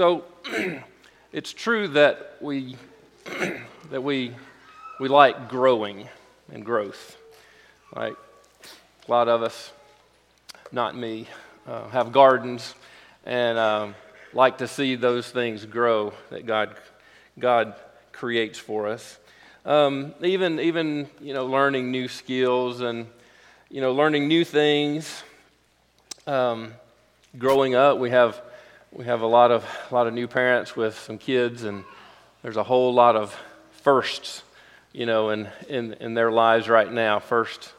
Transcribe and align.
So 0.00 0.24
it's 1.30 1.52
true 1.52 1.86
that 1.88 2.36
we 2.40 2.78
that 3.90 4.02
we 4.02 4.34
we 4.98 5.08
like 5.08 5.50
growing 5.50 6.08
and 6.50 6.64
growth. 6.64 7.18
Like 7.94 8.14
A 9.06 9.10
lot 9.10 9.28
of 9.28 9.42
us, 9.42 9.70
not 10.72 10.96
me, 10.96 11.28
uh, 11.66 11.86
have 11.90 12.12
gardens 12.12 12.74
and 13.26 13.58
um, 13.58 13.94
like 14.32 14.56
to 14.56 14.68
see 14.68 14.94
those 14.94 15.30
things 15.30 15.66
grow 15.66 16.14
that 16.30 16.46
God 16.46 16.76
God 17.38 17.74
creates 18.10 18.58
for 18.58 18.88
us. 18.88 19.18
Um, 19.66 20.14
even 20.22 20.60
even 20.60 21.10
you 21.20 21.34
know 21.34 21.44
learning 21.44 21.90
new 21.90 22.08
skills 22.08 22.80
and 22.80 23.06
you 23.68 23.82
know 23.82 23.92
learning 23.92 24.28
new 24.28 24.46
things. 24.46 25.22
Um, 26.26 26.72
growing 27.36 27.74
up, 27.74 27.98
we 27.98 28.08
have 28.08 28.40
we 28.92 29.04
have 29.04 29.20
a 29.20 29.26
lot 29.26 29.52
of 29.52 29.64
a 29.90 29.94
lot 29.94 30.06
of 30.06 30.14
new 30.14 30.26
parents 30.26 30.74
with 30.74 30.98
some 30.98 31.16
kids, 31.16 31.62
and 31.62 31.84
there's 32.42 32.56
a 32.56 32.64
whole 32.64 32.92
lot 32.92 33.14
of 33.14 33.36
firsts, 33.70 34.42
you 34.92 35.06
know, 35.06 35.30
in 35.30 35.48
in, 35.68 35.94
in 35.94 36.14
their 36.14 36.32
lives 36.32 36.68
right 36.68 36.92
now. 36.92 37.20
First, 37.20 37.72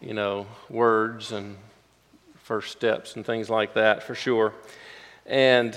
you 0.00 0.14
know, 0.14 0.46
words 0.70 1.32
and 1.32 1.56
first 2.44 2.70
steps 2.70 3.16
and 3.16 3.26
things 3.26 3.50
like 3.50 3.74
that 3.74 4.04
for 4.04 4.14
sure, 4.14 4.52
and 5.26 5.76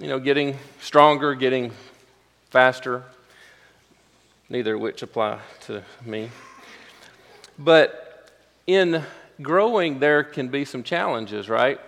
you 0.00 0.06
know, 0.06 0.20
getting 0.20 0.56
stronger, 0.80 1.34
getting 1.34 1.72
faster. 2.50 3.02
Neither 4.48 4.74
of 4.74 4.80
which 4.80 5.02
apply 5.02 5.38
to 5.62 5.82
me. 6.04 6.28
But 7.58 8.30
in 8.66 9.02
growing, 9.40 9.98
there 9.98 10.22
can 10.22 10.48
be 10.48 10.64
some 10.64 10.82
challenges, 10.82 11.48
right? 11.48 11.80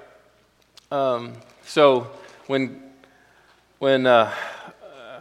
Um, 0.90 1.34
so 1.66 2.10
when 2.46 2.82
when 3.78 4.06
uh, 4.06 4.32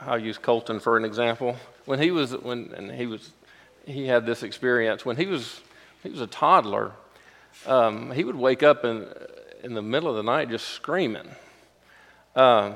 I'll 0.01 0.19
use 0.19 0.37
Colton 0.37 0.79
for 0.79 0.97
an 0.97 1.05
example. 1.05 1.55
When 1.85 1.99
he 1.99 2.11
was 2.11 2.35
when 2.35 2.73
and 2.75 2.91
he 2.91 3.05
was 3.05 3.31
he 3.85 4.07
had 4.07 4.25
this 4.25 4.43
experience 4.43 5.05
when 5.05 5.17
he 5.17 5.25
was 5.25 5.61
he 6.01 6.09
was 6.09 6.21
a 6.21 6.27
toddler. 6.27 6.91
Um, 7.65 8.11
he 8.11 8.23
would 8.23 8.35
wake 8.35 8.63
up 8.63 8.83
in 8.83 9.07
in 9.63 9.73
the 9.73 9.81
middle 9.81 10.09
of 10.09 10.15
the 10.15 10.23
night 10.23 10.49
just 10.49 10.69
screaming, 10.69 11.29
um, 12.35 12.75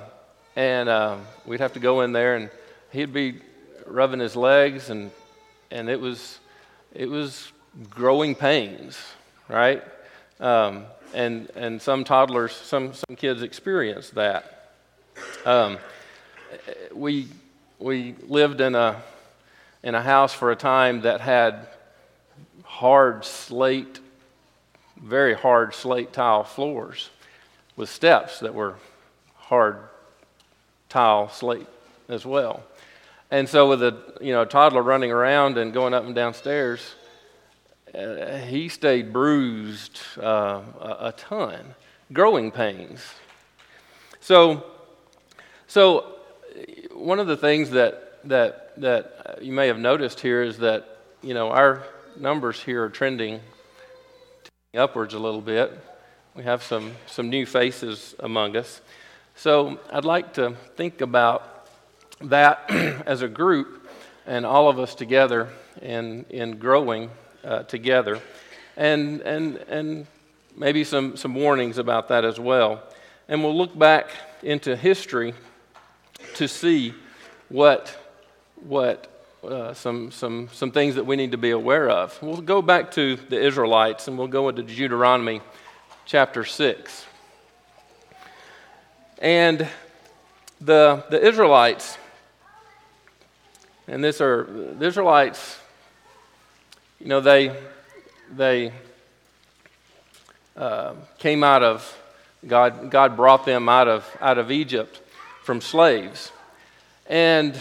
and 0.55 0.87
uh, 0.87 1.17
we'd 1.45 1.59
have 1.59 1.73
to 1.73 1.79
go 1.79 2.01
in 2.01 2.13
there 2.13 2.35
and 2.35 2.49
he'd 2.91 3.11
be 3.13 3.41
rubbing 3.85 4.19
his 4.19 4.35
legs 4.35 4.89
and 4.89 5.11
and 5.71 5.89
it 5.89 5.99
was 5.99 6.39
it 6.93 7.09
was 7.09 7.51
growing 7.89 8.35
pains, 8.35 8.97
right? 9.49 9.83
Um, 10.39 10.85
and, 11.13 11.49
and 11.55 11.81
some 11.81 12.03
toddlers, 12.03 12.53
some, 12.53 12.93
some 12.93 13.15
kids 13.15 13.41
experience 13.41 14.09
that. 14.11 14.71
Um, 15.45 15.77
we, 16.93 17.27
we 17.79 18.15
lived 18.27 18.61
in 18.61 18.75
a, 18.75 19.01
in 19.83 19.95
a 19.95 20.01
house 20.01 20.33
for 20.33 20.51
a 20.51 20.55
time 20.55 21.01
that 21.01 21.21
had 21.21 21.67
hard 22.63 23.25
slate, 23.25 23.99
very 25.01 25.33
hard 25.33 25.73
slate 25.73 26.13
tile 26.13 26.43
floors 26.43 27.09
with 27.75 27.89
steps 27.89 28.39
that 28.39 28.53
were 28.53 28.75
hard 29.35 29.77
tile 30.89 31.29
slate 31.29 31.67
as 32.09 32.25
well. 32.25 32.63
And 33.29 33.47
so 33.47 33.69
with 33.69 33.83
a 33.83 33.97
you 34.21 34.31
know 34.31 34.45
toddler 34.45 34.81
running 34.81 35.11
around 35.11 35.57
and 35.57 35.73
going 35.73 35.93
up 35.93 36.05
and 36.05 36.15
down 36.15 36.33
stairs, 36.33 36.95
uh, 37.95 38.37
he 38.39 38.69
stayed 38.69 39.13
bruised 39.13 39.99
uh, 40.21 40.61
a, 40.79 40.97
a 41.07 41.13
ton, 41.15 41.75
growing 42.11 42.51
pains. 42.51 43.01
So, 44.19 44.65
so 45.67 46.15
one 46.93 47.19
of 47.19 47.27
the 47.27 47.37
things 47.37 47.69
that 47.71 48.19
that 48.25 48.79
that 48.81 49.39
you 49.41 49.53
may 49.53 49.67
have 49.67 49.79
noticed 49.79 50.19
here 50.19 50.43
is 50.43 50.57
that 50.57 50.99
you 51.21 51.33
know 51.33 51.49
our 51.49 51.83
numbers 52.19 52.61
here 52.61 52.83
are 52.83 52.89
trending 52.89 53.39
upwards 54.75 55.13
a 55.13 55.19
little 55.19 55.41
bit. 55.41 55.71
We 56.35 56.43
have 56.43 56.63
some 56.63 56.91
some 57.05 57.29
new 57.29 57.45
faces 57.45 58.15
among 58.19 58.57
us. 58.57 58.81
So 59.35 59.79
I'd 59.91 60.05
like 60.05 60.33
to 60.33 60.55
think 60.75 61.01
about 61.01 61.67
that 62.21 62.65
as 63.05 63.21
a 63.21 63.27
group 63.27 63.87
and 64.25 64.45
all 64.45 64.67
of 64.67 64.79
us 64.79 64.93
together 64.93 65.49
in 65.81 66.25
in 66.29 66.57
growing 66.57 67.09
uh, 67.43 67.63
together, 67.63 68.19
and, 68.75 69.21
and, 69.21 69.57
and 69.69 70.07
maybe 70.55 70.83
some, 70.83 71.15
some 71.15 71.35
warnings 71.35 71.77
about 71.77 72.07
that 72.09 72.25
as 72.25 72.39
well. 72.39 72.83
And 73.27 73.43
we'll 73.43 73.57
look 73.57 73.77
back 73.77 74.09
into 74.41 74.75
history 74.75 75.33
to 76.35 76.47
see 76.47 76.93
what, 77.49 77.95
what 78.55 79.07
uh, 79.43 79.73
some, 79.73 80.11
some, 80.11 80.49
some 80.51 80.71
things 80.71 80.95
that 80.95 81.05
we 81.05 81.15
need 81.15 81.31
to 81.31 81.37
be 81.37 81.51
aware 81.51 81.89
of. 81.89 82.17
We'll 82.21 82.41
go 82.41 82.61
back 82.61 82.91
to 82.91 83.15
the 83.15 83.39
Israelites 83.39 84.07
and 84.07 84.17
we'll 84.17 84.27
go 84.27 84.49
into 84.49 84.63
Deuteronomy 84.63 85.41
chapter 86.05 86.43
6. 86.43 87.05
And 89.19 89.67
the, 90.61 91.03
the 91.09 91.25
Israelites, 91.25 91.97
and 93.87 94.03
this 94.03 94.21
are 94.21 94.43
the 94.43 94.85
Israelites 94.85 95.57
you 96.99 97.07
know, 97.07 97.21
they, 97.21 97.55
they 98.35 98.71
uh, 100.55 100.93
came 101.19 101.43
out 101.43 101.63
of, 101.63 101.97
God, 102.45 102.89
God 102.89 103.15
brought 103.15 103.45
them 103.45 103.69
out 103.69 103.87
of, 103.87 104.05
out 104.19 104.37
of 104.37 104.51
Egypt 104.51 105.01
from 105.43 105.61
slaves. 105.61 106.31
And, 107.07 107.59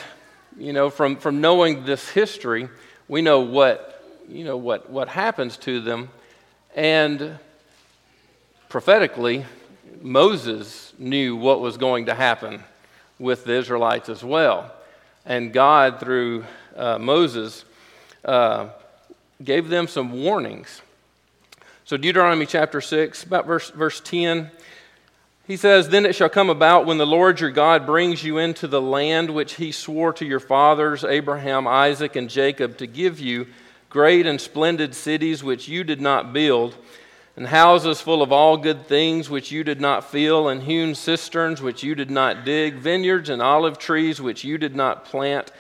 you 0.58 0.72
know, 0.72 0.90
from, 0.90 1.16
from 1.16 1.40
knowing 1.40 1.84
this 1.84 2.08
history, 2.08 2.68
we 3.08 3.22
know 3.22 3.40
what, 3.40 4.02
you 4.28 4.44
know, 4.44 4.56
what, 4.56 4.90
what 4.90 5.08
happens 5.08 5.56
to 5.58 5.80
them. 5.80 6.08
And 6.74 7.38
prophetically, 8.68 9.44
Moses 10.00 10.92
knew 10.98 11.36
what 11.36 11.60
was 11.60 11.76
going 11.76 12.06
to 12.06 12.14
happen 12.14 12.62
with 13.18 13.44
the 13.44 13.52
Israelites 13.52 14.08
as 14.08 14.24
well. 14.24 14.72
And 15.24 15.52
God, 15.52 16.00
through 16.00 16.44
uh, 16.74 16.98
Moses, 16.98 17.64
uh, 18.24 18.68
gave 19.42 19.68
them 19.68 19.88
some 19.88 20.12
warnings. 20.12 20.80
So, 21.84 21.96
Deuteronomy 21.96 22.46
chapter 22.46 22.80
6, 22.80 23.24
about 23.24 23.46
verse, 23.46 23.70
verse 23.70 24.00
10, 24.00 24.50
he 25.46 25.56
says, 25.56 25.88
Then 25.88 26.04
it 26.04 26.16
shall 26.16 26.28
come 26.28 26.50
about 26.50 26.86
when 26.86 26.98
the 26.98 27.06
Lord 27.06 27.40
your 27.40 27.50
God 27.50 27.86
brings 27.86 28.24
you 28.24 28.38
into 28.38 28.66
the 28.66 28.82
land 28.82 29.30
which 29.30 29.54
he 29.54 29.70
swore 29.70 30.12
to 30.14 30.24
your 30.24 30.40
fathers, 30.40 31.04
Abraham, 31.04 31.68
Isaac, 31.68 32.16
and 32.16 32.28
Jacob, 32.28 32.78
to 32.78 32.86
give 32.86 33.20
you 33.20 33.46
great 33.88 34.26
and 34.26 34.40
splendid 34.40 34.94
cities 34.94 35.44
which 35.44 35.68
you 35.68 35.84
did 35.84 36.00
not 36.00 36.32
build, 36.32 36.74
and 37.36 37.46
houses 37.46 38.00
full 38.00 38.22
of 38.22 38.32
all 38.32 38.56
good 38.56 38.86
things 38.86 39.30
which 39.30 39.52
you 39.52 39.62
did 39.62 39.80
not 39.80 40.10
fill, 40.10 40.48
and 40.48 40.64
hewn 40.64 40.94
cisterns 40.94 41.62
which 41.62 41.84
you 41.84 41.94
did 41.94 42.10
not 42.10 42.44
dig, 42.44 42.74
vineyards 42.74 43.28
and 43.28 43.40
olive 43.40 43.78
trees 43.78 44.20
which 44.20 44.42
you 44.42 44.58
did 44.58 44.74
not 44.74 45.04
plant 45.04 45.52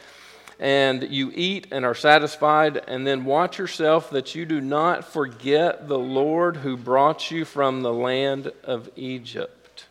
and 0.58 1.02
you 1.10 1.30
eat 1.34 1.66
and 1.70 1.84
are 1.84 1.94
satisfied, 1.94 2.78
and 2.88 3.06
then 3.06 3.24
watch 3.24 3.58
yourself 3.58 4.10
that 4.10 4.34
you 4.34 4.46
do 4.46 4.60
not 4.60 5.04
forget 5.04 5.86
the 5.86 5.98
Lord 5.98 6.58
who 6.58 6.76
brought 6.76 7.30
you 7.30 7.44
from 7.44 7.82
the 7.82 7.92
land 7.92 8.52
of 8.64 8.88
Egypt. 8.96 9.86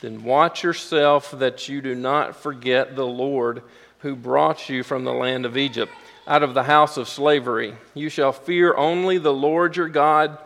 Then 0.00 0.24
watch 0.24 0.62
yourself 0.62 1.30
that 1.38 1.68
you 1.68 1.82
do 1.82 1.94
not 1.94 2.36
forget 2.36 2.96
the 2.96 3.06
Lord 3.06 3.62
who 4.00 4.14
brought 4.14 4.68
you 4.68 4.82
from 4.82 5.04
the 5.04 5.12
land 5.12 5.44
of 5.44 5.56
Egypt, 5.56 5.92
out 6.26 6.42
of 6.42 6.54
the 6.54 6.62
house 6.62 6.96
of 6.96 7.08
slavery. 7.08 7.74
You 7.94 8.08
shall 8.08 8.32
fear 8.32 8.74
only 8.74 9.18
the 9.18 9.32
Lord 9.32 9.76
your 9.76 9.88
God, 9.88 10.38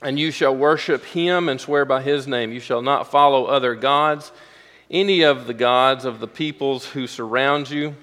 and 0.00 0.18
you 0.18 0.30
shall 0.30 0.54
worship 0.54 1.04
him 1.04 1.48
and 1.48 1.60
swear 1.60 1.84
by 1.84 2.02
his 2.02 2.26
name. 2.28 2.52
You 2.52 2.60
shall 2.60 2.82
not 2.82 3.10
follow 3.10 3.46
other 3.46 3.74
gods 3.74 4.30
any 4.90 5.22
of 5.22 5.46
the 5.46 5.54
gods 5.54 6.04
of 6.04 6.20
the 6.20 6.28
peoples 6.28 6.86
who 6.86 7.06
surround 7.06 7.70
you. 7.70 7.94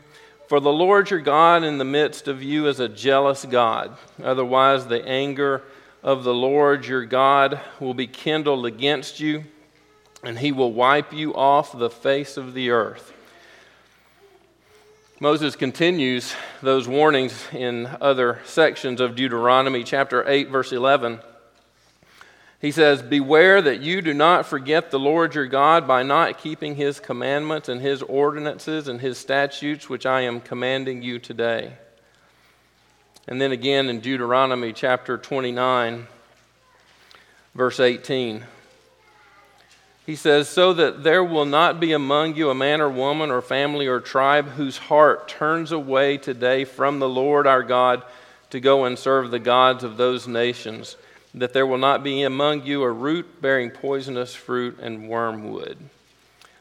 For 0.48 0.60
the 0.60 0.72
Lord 0.72 1.10
your 1.10 1.22
God 1.22 1.64
in 1.64 1.80
the 1.80 1.86
midst 1.86 2.28
of 2.28 2.44
you 2.44 2.68
is 2.68 2.80
a 2.80 2.88
jealous 2.88 3.46
God. 3.46 3.98
Otherwise, 4.24 4.86
the 4.86 5.04
anger 5.08 5.64
of 6.04 6.24
the 6.24 6.34
Lord 6.34 6.86
your 6.86 7.04
God 7.06 7.60
will 7.80 7.96
be 7.96 8.06
kindled 8.06 8.66
against 8.66 9.20
you, 9.20 9.46
and 10.24 10.38
he 10.38 10.52
will 10.52 10.72
wipe 10.72 11.12
you 11.12 11.34
off 11.34 11.78
the 11.78 11.90
face 11.90 12.38
of 12.38 12.54
the 12.54 12.70
earth. 12.70 13.12
Moses 15.20 15.56
continues 15.56 16.36
those 16.62 16.88
warnings 16.88 17.48
in 17.52 17.88
other 18.00 18.42
sections 18.46 19.02
of 19.02 19.16
Deuteronomy 19.16 19.84
chapter 19.84 20.28
8, 20.28 20.50
verse 20.50 20.72
11. 20.72 21.20
He 22.62 22.72
says, 22.72 23.02
Beware 23.02 23.62
that 23.62 23.82
you 23.82 24.02
do 24.02 24.14
not 24.14 24.46
forget 24.46 24.92
the 24.92 25.00
Lord 25.00 25.36
your 25.36 25.46
God 25.46 25.88
by 25.88 26.04
not 26.04 26.40
keeping 26.40 26.76
his 26.76 27.00
commandments 27.00 27.70
and 27.70 27.82
his 27.82 28.02
ordinances 28.02 28.88
and 28.88 29.02
his 29.02 29.18
statutes, 29.18 29.90
which 29.90 30.06
I 30.06 30.22
am 30.22 30.42
commanding 30.42 31.02
you 31.02 31.20
today. 31.20 31.74
And 33.28 33.42
then 33.42 33.52
again 33.52 33.90
in 33.90 34.00
Deuteronomy 34.00 34.72
chapter 34.72 35.18
29, 35.18 36.08
verse 37.56 37.80
18. 37.80 38.46
He 40.06 40.16
says, 40.16 40.48
So 40.48 40.74
that 40.74 41.04
there 41.04 41.24
will 41.24 41.46
not 41.46 41.80
be 41.80 41.92
among 41.92 42.36
you 42.36 42.50
a 42.50 42.56
man 42.56 42.80
or 42.80 42.90
woman 42.90 43.32
or 43.32 43.42
family 43.42 43.88
or 43.88 44.00
tribe 44.00 44.50
whose 44.50 44.78
heart 44.78 45.28
turns 45.28 45.72
away 45.72 46.18
today 46.18 46.64
from 46.64 47.00
the 47.00 47.10
Lord 47.10 47.48
our 47.48 47.64
God 47.64 48.04
to 48.52 48.60
go 48.60 48.86
and 48.86 48.98
serve 49.00 49.32
the 49.32 49.40
gods 49.40 49.84
of 49.84 49.98
those 49.98 50.28
nations, 50.28 50.96
that 51.36 51.52
there 51.52 51.68
will 51.68 51.78
not 51.78 52.02
be 52.02 52.24
among 52.24 52.66
you 52.66 52.82
a 52.84 52.92
root 52.92 53.42
bearing 53.42 53.70
poisonous 53.70 54.34
fruit 54.34 54.80
and 54.80 55.10
wormwood. 55.10 55.78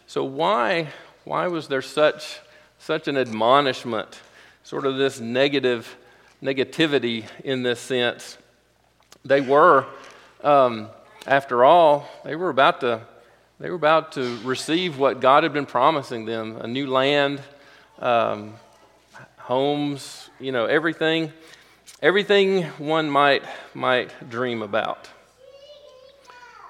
So, 0.08 0.24
why, 0.24 0.88
why 1.24 1.46
was 1.46 1.68
there 1.68 1.80
such, 1.80 2.40
such 2.78 3.06
an 3.06 3.16
admonishment, 3.16 4.20
sort 4.64 4.84
of 4.84 4.96
this 4.96 5.20
negative 5.20 5.96
negativity 6.42 7.24
in 7.44 7.62
this 7.62 7.80
sense? 7.80 8.36
They 9.24 9.40
were, 9.40 9.86
um, 10.42 10.88
after 11.26 11.64
all, 11.64 12.08
they 12.24 12.36
were 12.36 12.50
about 12.50 12.80
to 12.80 13.00
they 13.60 13.70
were 13.70 13.76
about 13.76 14.12
to 14.12 14.36
receive 14.42 14.98
what 14.98 15.20
God 15.20 15.44
had 15.44 15.52
been 15.52 15.64
promising 15.64 16.24
them 16.24 16.56
a 16.56 16.66
new 16.66 16.88
land, 16.88 17.40
um, 18.00 18.54
homes, 19.38 20.28
you 20.40 20.50
know, 20.50 20.66
everything, 20.66 21.32
everything 22.04 22.64
one 22.76 23.08
might, 23.08 23.42
might 23.72 24.28
dream 24.28 24.60
about. 24.60 25.08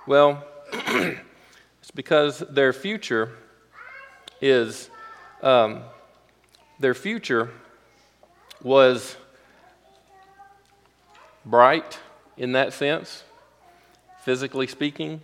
Well, 0.07 0.45
it's 0.73 1.91
because 1.93 2.39
their 2.49 2.73
future 2.73 3.33
is, 4.41 4.89
um, 5.43 5.83
their 6.79 6.95
future 6.95 7.51
was 8.63 9.17
bright 11.45 11.99
in 12.37 12.53
that 12.53 12.73
sense, 12.73 13.25
physically 14.23 14.69
speaking. 14.69 15.21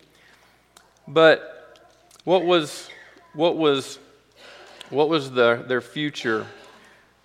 But 1.07 1.79
what 2.25 2.45
was, 2.45 2.91
what 3.33 3.57
was, 3.57 4.01
what 4.89 5.09
was 5.09 5.31
the, 5.31 5.65
their 5.69 5.81
future 5.81 6.49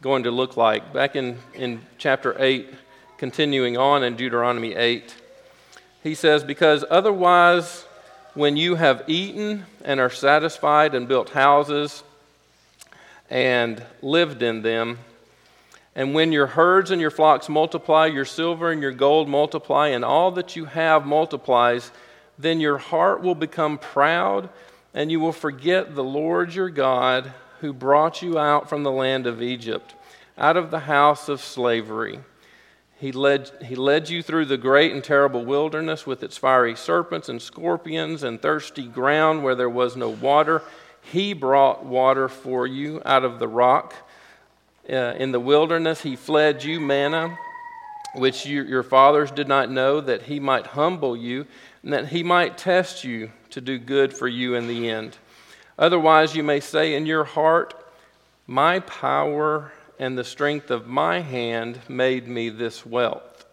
going 0.05 0.21
to 0.21 0.29
look 0.29 0.55
like? 0.55 0.93
Back 0.93 1.15
in, 1.15 1.39
in 1.55 1.81
chapter 1.97 2.35
8, 2.37 2.69
continuing 3.17 3.75
on 3.75 4.03
in 4.03 4.15
Deuteronomy 4.15 4.75
8, 4.75 5.15
he 6.03 6.13
says, 6.13 6.43
Because 6.43 6.85
otherwise, 6.91 7.85
when 8.35 8.55
you 8.55 8.75
have 8.75 9.03
eaten 9.07 9.65
and 9.83 9.99
are 9.99 10.11
satisfied 10.11 10.93
and 10.93 11.07
built 11.07 11.31
houses 11.31 12.03
and 13.31 13.83
lived 14.03 14.43
in 14.43 14.61
them, 14.61 14.99
and 15.95 16.13
when 16.13 16.31
your 16.31 16.45
herds 16.45 16.91
and 16.91 17.01
your 17.01 17.09
flocks 17.09 17.49
multiply, 17.49 18.05
your 18.05 18.25
silver 18.25 18.71
and 18.71 18.83
your 18.83 18.91
gold 18.91 19.27
multiply, 19.27 19.87
and 19.87 20.05
all 20.05 20.29
that 20.29 20.55
you 20.55 20.65
have 20.65 21.07
multiplies, 21.07 21.89
then 22.37 22.59
your 22.59 22.77
heart 22.77 23.23
will 23.23 23.33
become 23.33 23.79
proud, 23.79 24.49
and 24.93 25.11
you 25.11 25.19
will 25.19 25.31
forget 25.31 25.95
the 25.95 26.03
Lord 26.03 26.53
your 26.53 26.69
God 26.69 27.33
who 27.65 27.73
brought 27.73 28.21
you 28.21 28.37
out 28.37 28.69
from 28.69 28.83
the 28.83 28.91
land 28.91 29.25
of 29.25 29.41
Egypt, 29.41 29.95
out 30.37 30.55
of 30.55 30.69
the 30.69 30.81
house 30.81 31.27
of 31.27 31.41
slavery. 31.41 32.19
He 32.97 33.11
led, 33.11 33.49
he 33.65 33.75
led 33.75 34.07
you 34.07 34.21
through 34.21 34.45
the 34.45 34.57
great 34.57 34.91
and 34.91 35.03
terrible 35.03 35.43
wilderness 35.43 36.05
with 36.05 36.21
its 36.21 36.37
fiery 36.37 36.75
serpents 36.75 37.27
and 37.27 37.41
scorpions 37.41 38.21
and 38.21 38.39
thirsty 38.39 38.87
ground 38.87 39.43
where 39.43 39.55
there 39.55 39.69
was 39.69 39.95
no 39.95 40.09
water. 40.09 40.61
He 41.01 41.33
brought 41.33 41.83
water 41.83 42.29
for 42.29 42.67
you 42.67 43.01
out 43.03 43.25
of 43.25 43.39
the 43.39 43.47
rock. 43.47 43.95
Uh, 44.87 45.15
in 45.17 45.31
the 45.31 45.39
wilderness, 45.39 46.01
he 46.01 46.15
fled 46.15 46.63
you 46.63 46.79
manna, 46.79 47.35
which 48.13 48.45
you, 48.45 48.63
your 48.63 48.83
fathers 48.83 49.31
did 49.31 49.47
not 49.47 49.71
know, 49.71 50.01
that 50.01 50.21
he 50.21 50.39
might 50.39 50.67
humble 50.67 51.17
you 51.17 51.47
and 51.81 51.91
that 51.93 52.09
he 52.09 52.21
might 52.21 52.59
test 52.59 53.03
you 53.03 53.31
to 53.49 53.59
do 53.59 53.79
good 53.79 54.13
for 54.13 54.27
you 54.27 54.53
in 54.53 54.67
the 54.67 54.87
end. 54.87 55.17
Otherwise, 55.77 56.35
you 56.35 56.43
may 56.43 56.59
say 56.59 56.95
in 56.95 57.05
your 57.05 57.23
heart, 57.23 57.73
My 58.47 58.79
power 58.79 59.71
and 59.99 60.17
the 60.17 60.23
strength 60.23 60.71
of 60.71 60.87
my 60.87 61.19
hand 61.19 61.79
made 61.89 62.27
me 62.27 62.49
this 62.49 62.85
wealth. 62.85 63.45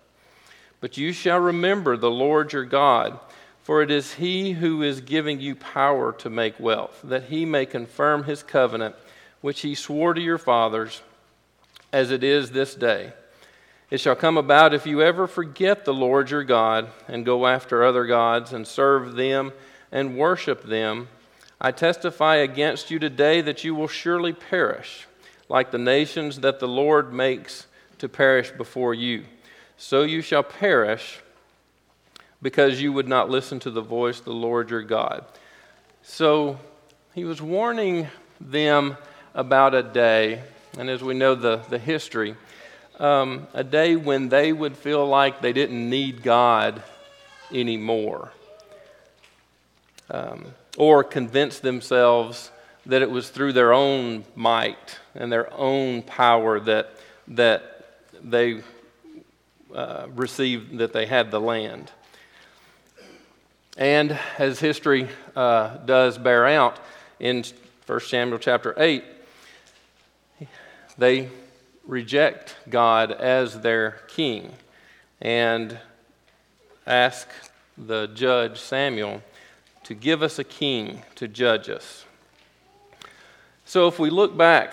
But 0.80 0.96
you 0.96 1.12
shall 1.12 1.38
remember 1.38 1.96
the 1.96 2.10
Lord 2.10 2.52
your 2.52 2.64
God, 2.64 3.18
for 3.62 3.82
it 3.82 3.90
is 3.90 4.14
he 4.14 4.52
who 4.52 4.82
is 4.82 5.00
giving 5.00 5.40
you 5.40 5.54
power 5.54 6.12
to 6.14 6.30
make 6.30 6.58
wealth, 6.58 7.00
that 7.04 7.24
he 7.24 7.44
may 7.44 7.66
confirm 7.66 8.24
his 8.24 8.42
covenant, 8.42 8.96
which 9.40 9.60
he 9.60 9.74
swore 9.74 10.14
to 10.14 10.20
your 10.20 10.38
fathers, 10.38 11.02
as 11.92 12.10
it 12.10 12.24
is 12.24 12.50
this 12.50 12.74
day. 12.74 13.12
It 13.90 14.00
shall 14.00 14.16
come 14.16 14.38
about 14.38 14.74
if 14.74 14.86
you 14.86 15.02
ever 15.02 15.26
forget 15.26 15.84
the 15.84 15.94
Lord 15.94 16.30
your 16.30 16.44
God 16.44 16.88
and 17.06 17.26
go 17.26 17.46
after 17.46 17.84
other 17.84 18.06
gods 18.06 18.52
and 18.52 18.66
serve 18.66 19.14
them 19.14 19.52
and 19.92 20.16
worship 20.16 20.62
them. 20.64 21.08
I 21.64 21.70
testify 21.70 22.36
against 22.36 22.90
you 22.90 22.98
today 22.98 23.40
that 23.40 23.62
you 23.62 23.72
will 23.72 23.86
surely 23.86 24.32
perish, 24.32 25.06
like 25.48 25.70
the 25.70 25.78
nations 25.78 26.40
that 26.40 26.58
the 26.58 26.66
Lord 26.66 27.12
makes 27.12 27.68
to 27.98 28.08
perish 28.08 28.50
before 28.50 28.94
you. 28.94 29.22
So 29.76 30.02
you 30.02 30.22
shall 30.22 30.42
perish 30.42 31.20
because 32.42 32.82
you 32.82 32.92
would 32.92 33.06
not 33.06 33.30
listen 33.30 33.60
to 33.60 33.70
the 33.70 33.80
voice 33.80 34.18
of 34.18 34.24
the 34.24 34.32
Lord 34.32 34.70
your 34.70 34.82
God. 34.82 35.24
So 36.02 36.58
he 37.14 37.22
was 37.24 37.40
warning 37.40 38.08
them 38.40 38.96
about 39.32 39.72
a 39.72 39.84
day, 39.84 40.42
and 40.76 40.90
as 40.90 41.00
we 41.00 41.14
know 41.14 41.36
the, 41.36 41.58
the 41.70 41.78
history, 41.78 42.34
um, 42.98 43.46
a 43.54 43.62
day 43.62 43.94
when 43.94 44.30
they 44.30 44.52
would 44.52 44.76
feel 44.76 45.06
like 45.06 45.40
they 45.40 45.52
didn't 45.52 45.88
need 45.88 46.24
God 46.24 46.82
anymore. 47.52 48.32
Um, 50.10 50.46
or 50.76 51.04
convince 51.04 51.60
themselves 51.60 52.50
that 52.86 53.02
it 53.02 53.10
was 53.10 53.28
through 53.28 53.52
their 53.52 53.72
own 53.72 54.24
might 54.34 54.98
and 55.14 55.30
their 55.30 55.52
own 55.54 56.02
power 56.02 56.58
that, 56.58 56.96
that 57.28 57.86
they 58.22 58.62
uh, 59.74 60.06
received, 60.14 60.78
that 60.78 60.92
they 60.92 61.06
had 61.06 61.30
the 61.30 61.40
land. 61.40 61.90
And 63.76 64.18
as 64.38 64.60
history 64.60 65.08
uh, 65.34 65.78
does 65.78 66.18
bear 66.18 66.46
out 66.46 66.78
in 67.20 67.44
1 67.86 68.00
Samuel 68.00 68.38
chapter 68.38 68.74
8, 68.76 69.04
they 70.98 71.30
reject 71.86 72.56
God 72.68 73.12
as 73.12 73.60
their 73.60 74.02
king 74.08 74.52
and 75.20 75.78
ask 76.86 77.28
the 77.78 78.08
judge 78.08 78.60
Samuel 78.60 79.22
to 79.92 80.00
give 80.00 80.22
us 80.22 80.38
a 80.38 80.44
king 80.44 81.02
to 81.14 81.28
judge 81.28 81.68
us. 81.68 82.06
So 83.66 83.88
if 83.88 83.98
we 83.98 84.08
look 84.08 84.34
back 84.34 84.72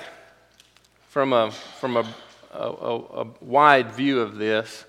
from 1.09 1.33
a, 1.33 1.51
from 1.51 1.97
a, 1.97 2.05
a, 2.53 2.67
a 2.67 3.27
wide 3.41 3.91
view 3.91 4.21
of 4.21 4.38
this, 4.38 4.85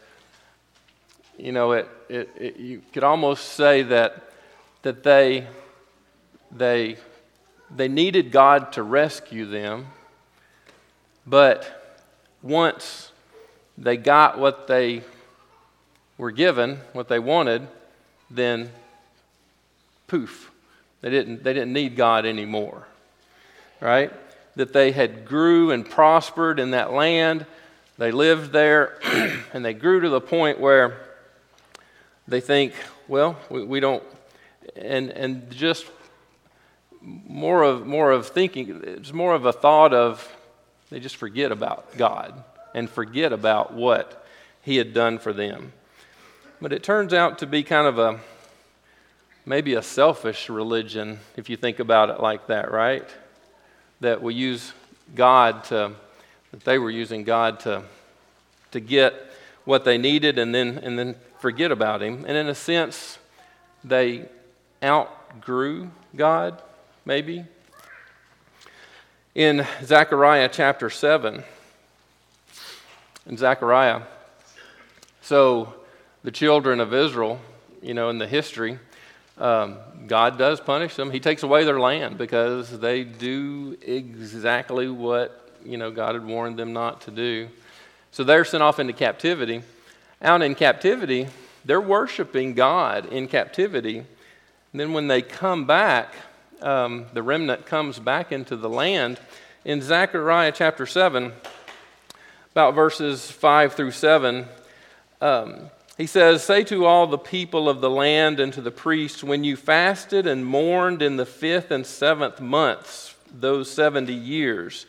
you 1.37 1.51
know, 1.51 1.73
it, 1.73 1.89
it, 2.09 2.31
it, 2.39 2.57
you 2.59 2.81
could 2.93 3.03
almost 3.03 3.55
say 3.55 3.83
that, 3.83 4.31
that 4.83 5.03
they, 5.03 5.49
they, 6.53 6.97
they 7.75 7.89
needed 7.89 8.31
God 8.31 8.71
to 8.75 8.85
rescue 8.85 9.47
them, 9.47 9.89
but 11.27 12.07
once 12.41 13.11
they 13.77 13.97
got 13.97 14.39
what 14.39 14.69
they 14.69 15.03
were 16.19 16.31
given, 16.31 16.79
what 16.93 17.09
they 17.09 17.19
wanted, 17.19 17.67
then 18.31 18.71
poof, 20.11 20.51
they 21.03 21.09
didn't, 21.09 21.45
they 21.45 21.53
didn't 21.53 21.73
need 21.73 21.95
God 21.95 22.27
anymore. 22.27 22.87
Right? 23.81 24.13
That 24.57 24.73
they 24.73 24.91
had 24.91 25.25
grew 25.25 25.71
and 25.71 25.89
prospered 25.89 26.59
in 26.59 26.73
that 26.73 26.93
land. 26.93 27.47
They 27.97 28.11
lived 28.11 28.53
there 28.53 28.99
and 29.55 29.65
they 29.65 29.73
grew 29.73 30.01
to 30.01 30.09
the 30.09 30.21
point 30.21 30.59
where 30.59 31.01
they 32.27 32.41
think, 32.41 32.75
well, 33.07 33.39
we, 33.49 33.65
we 33.65 33.81
don't, 33.81 34.03
and, 34.75 35.11
and 35.11 35.51
just 35.51 35.87
more 37.01 37.63
of, 37.63 37.87
more 37.87 38.11
of 38.11 38.27
thinking, 38.27 38.83
it's 38.85 39.13
more 39.13 39.35
of 39.35 39.47
a 39.47 39.53
thought 39.53 39.95
of, 39.95 40.37
they 40.91 40.99
just 40.99 41.17
forget 41.17 41.53
about 41.53 41.97
God 41.97 42.43
and 42.75 42.91
forget 42.91 43.33
about 43.33 43.73
what 43.73 44.27
He 44.61 44.77
had 44.77 44.93
done 44.93 45.19
for 45.19 45.33
them. 45.33 45.73
But 46.61 46.73
it 46.73 46.83
turns 46.83 47.15
out 47.15 47.39
to 47.39 47.47
be 47.47 47.63
kind 47.63 47.87
of 47.87 47.99
a 47.99 48.21
maybe 49.51 49.75
a 49.75 49.83
selfish 49.83 50.49
religion 50.49 51.19
if 51.37 51.51
you 51.51 51.57
think 51.57 51.81
about 51.81 52.09
it 52.09 52.21
like 52.21 52.47
that, 52.47 52.71
right? 52.71 53.05
That 54.01 54.23
we 54.23 54.33
use 54.33 54.73
God 55.17 55.65
to, 55.65 55.91
that 56.53 56.65
they 56.65 56.79
were 56.79 56.89
using 56.89 57.25
God 57.25 57.59
to, 57.61 57.83
to 58.71 58.79
get 58.79 59.13
what 59.65 59.85
they 59.85 59.99
needed 59.99 60.39
and 60.39 60.55
then, 60.55 60.79
and 60.79 60.97
then 60.97 61.17
forget 61.41 61.73
about 61.73 62.01
Him. 62.01 62.25
And 62.29 62.37
in 62.37 62.47
a 62.47 62.55
sense, 62.55 63.19
they 63.83 64.29
outgrew 64.85 65.91
God, 66.15 66.63
maybe, 67.05 67.45
in 69.35 69.67
Zechariah 69.83 70.49
chapter 70.53 70.89
7. 70.89 71.43
In 73.27 73.37
Zechariah, 73.37 74.03
so 75.23 75.75
the 76.23 76.31
children 76.31 76.79
of 76.79 76.95
Israel, 76.95 77.41
you 77.83 77.95
know, 77.95 78.11
in 78.11 78.19
the 78.19 78.29
history, 78.29 78.79
Um, 79.41 79.79
God 80.07 80.37
does 80.37 80.61
punish 80.61 80.97
them. 80.97 81.11
He 81.11 81.19
takes 81.19 81.43
away 81.43 81.65
their 81.65 81.81
land 81.81 82.19
because 82.19 82.79
they 82.79 83.05
do 83.05 83.77
exactly 83.81 84.89
what 84.89 85.51
you 85.65 85.79
know 85.79 85.91
God 85.91 86.15
had 86.15 86.25
warned 86.25 86.59
them 86.59 86.73
not 86.73 87.01
to 87.03 87.11
do. 87.11 87.49
So 88.13 88.23
they're 88.23 88.45
sent 88.45 88.63
off 88.63 88.79
into 88.79 88.93
captivity. 88.93 89.63
Out 90.21 90.43
in 90.43 90.55
captivity, 90.55 91.29
they're 91.65 91.81
worshiping 91.81 92.55
God 92.55 93.07
in 93.07 93.29
captivity. 93.29 93.99
And 93.99 94.81
then 94.81 94.93
when 94.93 95.09
they 95.09 95.23
come 95.23 95.67
back, 95.67 96.15
um, 96.61 97.07
the 97.15 97.23
remnant 97.23 97.65
comes 97.65 97.99
back 97.99 98.33
into 98.33 98.57
the 98.57 98.69
land. 98.69 99.19
In 99.65 99.81
Zechariah 99.81 100.53
chapter 100.53 100.87
7, 100.87 101.33
about 102.53 102.75
verses 102.75 103.31
5 103.31 103.75
through 103.75 103.93
7, 103.93 104.47
um, 105.21 105.71
he 106.01 106.07
says, 106.07 106.43
Say 106.43 106.65
to 106.65 106.87
all 106.87 107.07
the 107.07 107.19
people 107.19 107.69
of 107.69 107.83
the 107.83 107.91
land 107.91 108.41
and 108.41 108.55
to 108.55 108.63
the 108.63 108.71
priests, 108.71 109.23
when 109.23 109.45
you 109.45 109.55
fasted 109.55 110.27
and 110.27 110.47
mourned 110.47 111.03
in 111.03 111.19
the 111.19 111.27
fifth 111.27 111.71
and 111.71 111.85
seventh 111.85 112.41
months, 112.41 113.15
those 113.31 113.71
70 113.71 114.11
years, 114.15 114.87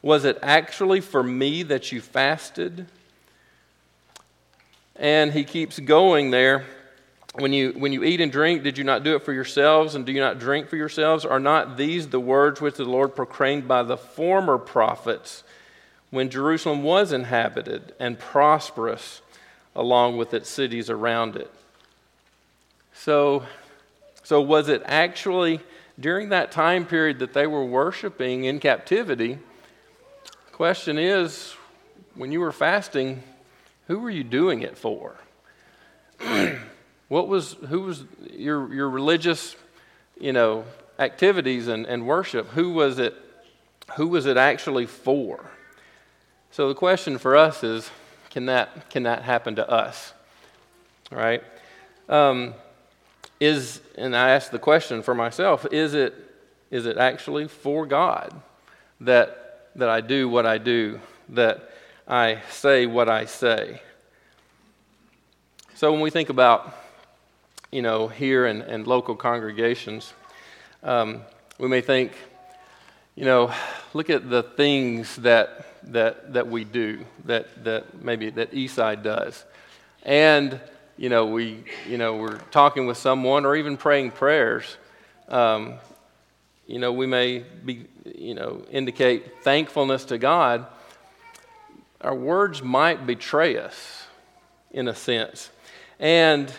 was 0.00 0.24
it 0.24 0.38
actually 0.40 1.02
for 1.02 1.22
me 1.22 1.62
that 1.64 1.92
you 1.92 2.00
fasted? 2.00 2.86
And 4.96 5.30
he 5.30 5.44
keeps 5.44 5.78
going 5.78 6.30
there. 6.30 6.64
When 7.34 7.52
you, 7.52 7.72
when 7.72 7.92
you 7.92 8.02
eat 8.02 8.22
and 8.22 8.32
drink, 8.32 8.62
did 8.62 8.78
you 8.78 8.84
not 8.84 9.04
do 9.04 9.16
it 9.16 9.22
for 9.22 9.34
yourselves, 9.34 9.94
and 9.94 10.06
do 10.06 10.12
you 10.12 10.20
not 10.20 10.38
drink 10.38 10.70
for 10.70 10.76
yourselves? 10.76 11.26
Are 11.26 11.38
not 11.38 11.76
these 11.76 12.08
the 12.08 12.18
words 12.18 12.62
which 12.62 12.76
the 12.76 12.86
Lord 12.86 13.14
proclaimed 13.14 13.68
by 13.68 13.82
the 13.82 13.98
former 13.98 14.56
prophets 14.56 15.44
when 16.08 16.30
Jerusalem 16.30 16.82
was 16.82 17.12
inhabited 17.12 17.94
and 18.00 18.18
prosperous? 18.18 19.20
Along 19.80 20.18
with 20.18 20.34
its 20.34 20.46
cities 20.50 20.90
around 20.90 21.36
it. 21.36 21.50
So, 22.92 23.44
so 24.22 24.42
was 24.42 24.68
it 24.68 24.82
actually 24.84 25.60
during 25.98 26.28
that 26.28 26.52
time 26.52 26.84
period 26.84 27.20
that 27.20 27.32
they 27.32 27.46
were 27.46 27.64
worshiping 27.64 28.44
in 28.44 28.60
captivity? 28.60 29.38
Question 30.52 30.98
is, 30.98 31.54
when 32.14 32.30
you 32.30 32.40
were 32.40 32.52
fasting, 32.52 33.22
who 33.86 34.00
were 34.00 34.10
you 34.10 34.22
doing 34.22 34.60
it 34.60 34.76
for? 34.76 35.16
what 37.08 37.26
was 37.26 37.54
who 37.70 37.80
was 37.80 38.04
your 38.30 38.70
your 38.74 38.90
religious, 38.90 39.56
you 40.20 40.34
know, 40.34 40.64
activities 40.98 41.68
and, 41.68 41.86
and 41.86 42.06
worship? 42.06 42.48
Who 42.48 42.74
was 42.74 42.98
it? 42.98 43.14
Who 43.96 44.08
was 44.08 44.26
it 44.26 44.36
actually 44.36 44.84
for? 44.84 45.50
So 46.50 46.68
the 46.68 46.74
question 46.74 47.16
for 47.16 47.34
us 47.34 47.64
is 47.64 47.90
can 48.30 48.46
that, 48.46 48.88
can 48.90 49.02
that 49.02 49.22
happen 49.22 49.56
to 49.56 49.68
us? 49.68 50.12
Right? 51.10 51.42
Um, 52.08 52.54
is, 53.40 53.80
and 53.96 54.16
I 54.16 54.30
ask 54.30 54.50
the 54.50 54.58
question 54.58 55.02
for 55.02 55.14
myself, 55.14 55.66
is 55.72 55.94
it, 55.94 56.14
is 56.70 56.86
it 56.86 56.96
actually 56.96 57.48
for 57.48 57.86
God 57.86 58.40
that, 59.00 59.70
that 59.76 59.88
I 59.88 60.00
do 60.00 60.28
what 60.28 60.46
I 60.46 60.58
do, 60.58 61.00
that 61.30 61.70
I 62.06 62.42
say 62.50 62.86
what 62.86 63.08
I 63.08 63.24
say? 63.24 63.82
So 65.74 65.90
when 65.90 66.00
we 66.00 66.10
think 66.10 66.28
about, 66.28 66.74
you 67.72 67.82
know, 67.82 68.08
here 68.08 68.46
and, 68.46 68.62
and 68.62 68.86
local 68.86 69.16
congregations, 69.16 70.12
um, 70.82 71.22
we 71.58 71.68
may 71.68 71.80
think, 71.80 72.12
you 73.20 73.26
know, 73.26 73.52
look 73.92 74.08
at 74.08 74.30
the 74.30 74.42
things 74.42 75.16
that 75.16 75.66
that, 75.88 76.32
that 76.32 76.48
we 76.48 76.64
do, 76.64 77.04
that, 77.26 77.64
that 77.64 78.02
maybe 78.02 78.30
that 78.30 78.52
Eastside 78.52 79.02
does. 79.02 79.44
And, 80.04 80.58
you 80.96 81.10
know, 81.10 81.26
we, 81.26 81.64
you 81.86 81.98
know, 81.98 82.16
we're 82.16 82.38
talking 82.50 82.86
with 82.86 82.96
someone 82.96 83.44
or 83.44 83.56
even 83.56 83.76
praying 83.76 84.12
prayers. 84.12 84.78
Um, 85.28 85.74
you 86.66 86.78
know, 86.78 86.94
we 86.94 87.06
may 87.06 87.40
be, 87.40 87.84
you 88.06 88.34
know, 88.34 88.64
indicate 88.70 89.42
thankfulness 89.42 90.06
to 90.06 90.16
God. 90.16 90.64
Our 92.00 92.14
words 92.14 92.62
might 92.62 93.06
betray 93.06 93.58
us 93.58 94.06
in 94.70 94.88
a 94.88 94.94
sense. 94.94 95.50
And, 95.98 96.50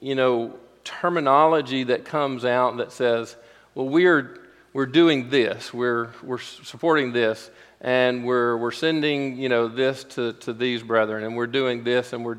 you 0.00 0.14
know, 0.14 0.54
terminology 0.82 1.84
that 1.84 2.06
comes 2.06 2.46
out 2.46 2.78
that 2.78 2.90
says, 2.90 3.36
well, 3.74 3.86
we're, 3.86 4.40
we're 4.72 4.86
doing 4.86 5.30
this, 5.30 5.74
we're, 5.74 6.10
we're 6.22 6.38
supporting 6.38 7.12
this 7.12 7.50
and 7.80 8.24
we're, 8.24 8.56
we're 8.56 8.70
sending 8.70 9.36
you 9.36 9.48
know 9.48 9.68
this 9.68 10.04
to, 10.04 10.32
to 10.34 10.52
these 10.52 10.82
brethren 10.82 11.24
and 11.24 11.36
we're 11.36 11.46
doing 11.46 11.82
this 11.82 12.12
and 12.12 12.24
we're 12.24 12.38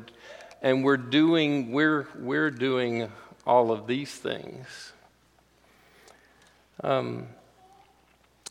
and 0.62 0.84
we're 0.84 0.96
doing 0.96 1.72
we're 1.72 2.06
we're 2.16 2.50
doing 2.50 3.10
all 3.44 3.72
of 3.72 3.86
these 3.86 4.14
things. 4.14 4.92
Um, 6.82 7.26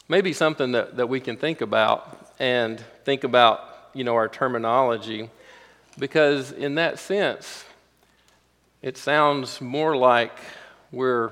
maybe 0.08 0.34
something 0.34 0.74
that, 0.74 0.98
that 0.98 1.08
we 1.08 1.22
can 1.22 1.38
think 1.38 1.62
about 1.62 2.34
and 2.40 2.84
think 3.06 3.24
about 3.24 3.90
you 3.94 4.04
know 4.04 4.16
our 4.16 4.28
terminology 4.28 5.30
because 5.98 6.52
in 6.52 6.76
that 6.76 7.00
sense 7.00 7.66
it 8.82 8.98
sounds 8.98 9.62
more 9.62 9.96
like 9.96 10.38
we're 10.92 11.32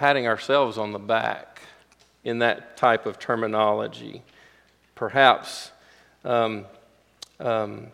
patting 0.00 0.26
ourselves 0.26 0.78
on 0.78 0.92
the 0.92 0.98
back 0.98 1.60
in 2.24 2.38
that 2.38 2.74
type 2.78 3.04
of 3.04 3.18
terminology. 3.18 4.22
Perhaps 4.94 5.72
um, 6.24 6.64
um, 7.38 7.88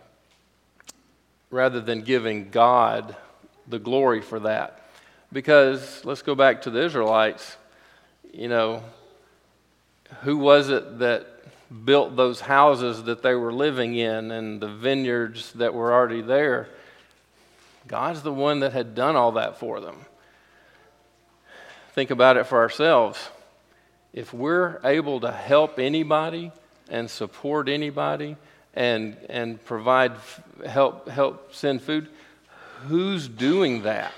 rather 1.51 1.81
than 1.81 2.03
giving 2.03 2.49
God 2.51 3.17
the 3.67 3.81
glory 3.81 4.23
for 4.23 4.39
that. 4.39 4.89
Because 5.33 6.01
let's 6.05 6.23
go 6.23 6.37
back 6.37 6.63
to 6.63 6.71
the 6.71 6.85
Israelites. 6.85 7.57
You 8.33 8.47
know, 8.51 8.85
who 10.23 10.37
was 10.37 10.69
it 10.69 11.01
that 11.01 11.27
built 11.85 12.15
those 12.15 12.39
houses 12.39 13.03
that 13.03 13.25
they 13.25 13.35
were 13.35 13.53
living 13.53 13.97
in 13.97 14.31
and 14.31 14.61
the 14.61 14.69
vineyards 14.69 15.53
that 15.55 15.75
were 15.75 15.93
already 15.93 16.23
there? 16.23 16.69
God's 17.89 18.23
the 18.23 18.33
one 18.33 18.61
that 18.61 18.73
had 18.73 18.95
done 18.95 19.17
all 19.17 19.33
that 19.33 19.59
for 19.59 19.81
them. 19.81 20.07
Think 21.97 22.11
about 22.11 22.37
it 22.37 22.47
for 22.47 22.59
ourselves 22.59 23.31
if 24.13 24.35
we're 24.35 24.81
able 24.85 25.21
to 25.21 25.33
help 25.33 25.79
anybody 25.79 26.53
and 26.91 27.09
support 27.09 27.71
anybody 27.71 28.37
and, 28.75 29.17
and 29.31 29.65
provide 29.65 30.13
help, 30.67 31.09
help 31.09 31.55
send 31.55 31.81
food, 31.81 32.07
who's 32.83 33.29
doing 33.29 33.85
that? 33.85 34.13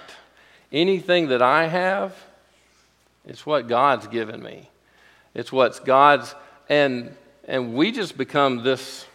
Anything 0.73 1.29
that 1.29 1.41
I 1.41 1.69
have, 1.69 2.17
it's 3.25 3.47
what 3.47 3.69
God's 3.69 4.09
given 4.09 4.43
me. 4.43 4.69
It's 5.33 5.53
what's 5.53 5.79
God's, 5.79 6.35
and, 6.69 7.15
and 7.47 7.75
we 7.75 7.93
just 7.93 8.19
become 8.19 8.65
this 8.65 9.07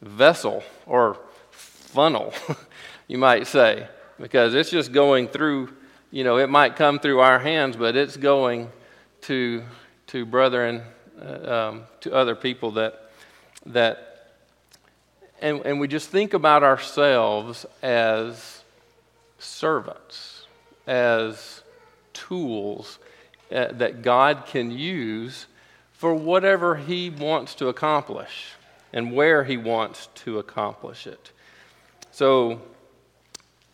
vessel 0.00 0.62
or 0.86 1.18
funnel, 1.50 2.32
you 3.08 3.18
might 3.18 3.48
say, 3.48 3.88
because 4.20 4.54
it's 4.54 4.70
just 4.70 4.92
going 4.92 5.26
through, 5.26 5.74
you 6.10 6.24
know, 6.24 6.38
it 6.38 6.48
might 6.48 6.76
come 6.76 6.98
through 6.98 7.20
our 7.20 7.38
hands, 7.38 7.76
but 7.76 7.96
it's 7.96 8.16
going 8.16 8.70
to 9.22 9.62
to 10.10 10.26
brethren, 10.26 10.82
uh, 11.22 11.68
um, 11.68 11.82
to 12.00 12.12
other 12.12 12.34
people 12.34 12.72
that, 12.72 13.12
that 13.64 14.32
and, 15.40 15.64
and 15.64 15.78
we 15.78 15.86
just 15.86 16.10
think 16.10 16.34
about 16.34 16.64
ourselves 16.64 17.64
as 17.80 18.64
servants, 19.38 20.48
as 20.88 21.62
tools 22.12 22.98
uh, 23.52 23.68
that 23.70 24.02
God 24.02 24.46
can 24.46 24.72
use 24.72 25.46
for 25.92 26.12
whatever 26.12 26.74
He 26.74 27.08
wants 27.08 27.54
to 27.56 27.68
accomplish 27.68 28.54
and 28.92 29.12
where 29.12 29.44
He 29.44 29.56
wants 29.56 30.08
to 30.16 30.40
accomplish 30.40 31.06
it. 31.06 31.30
So 32.10 32.60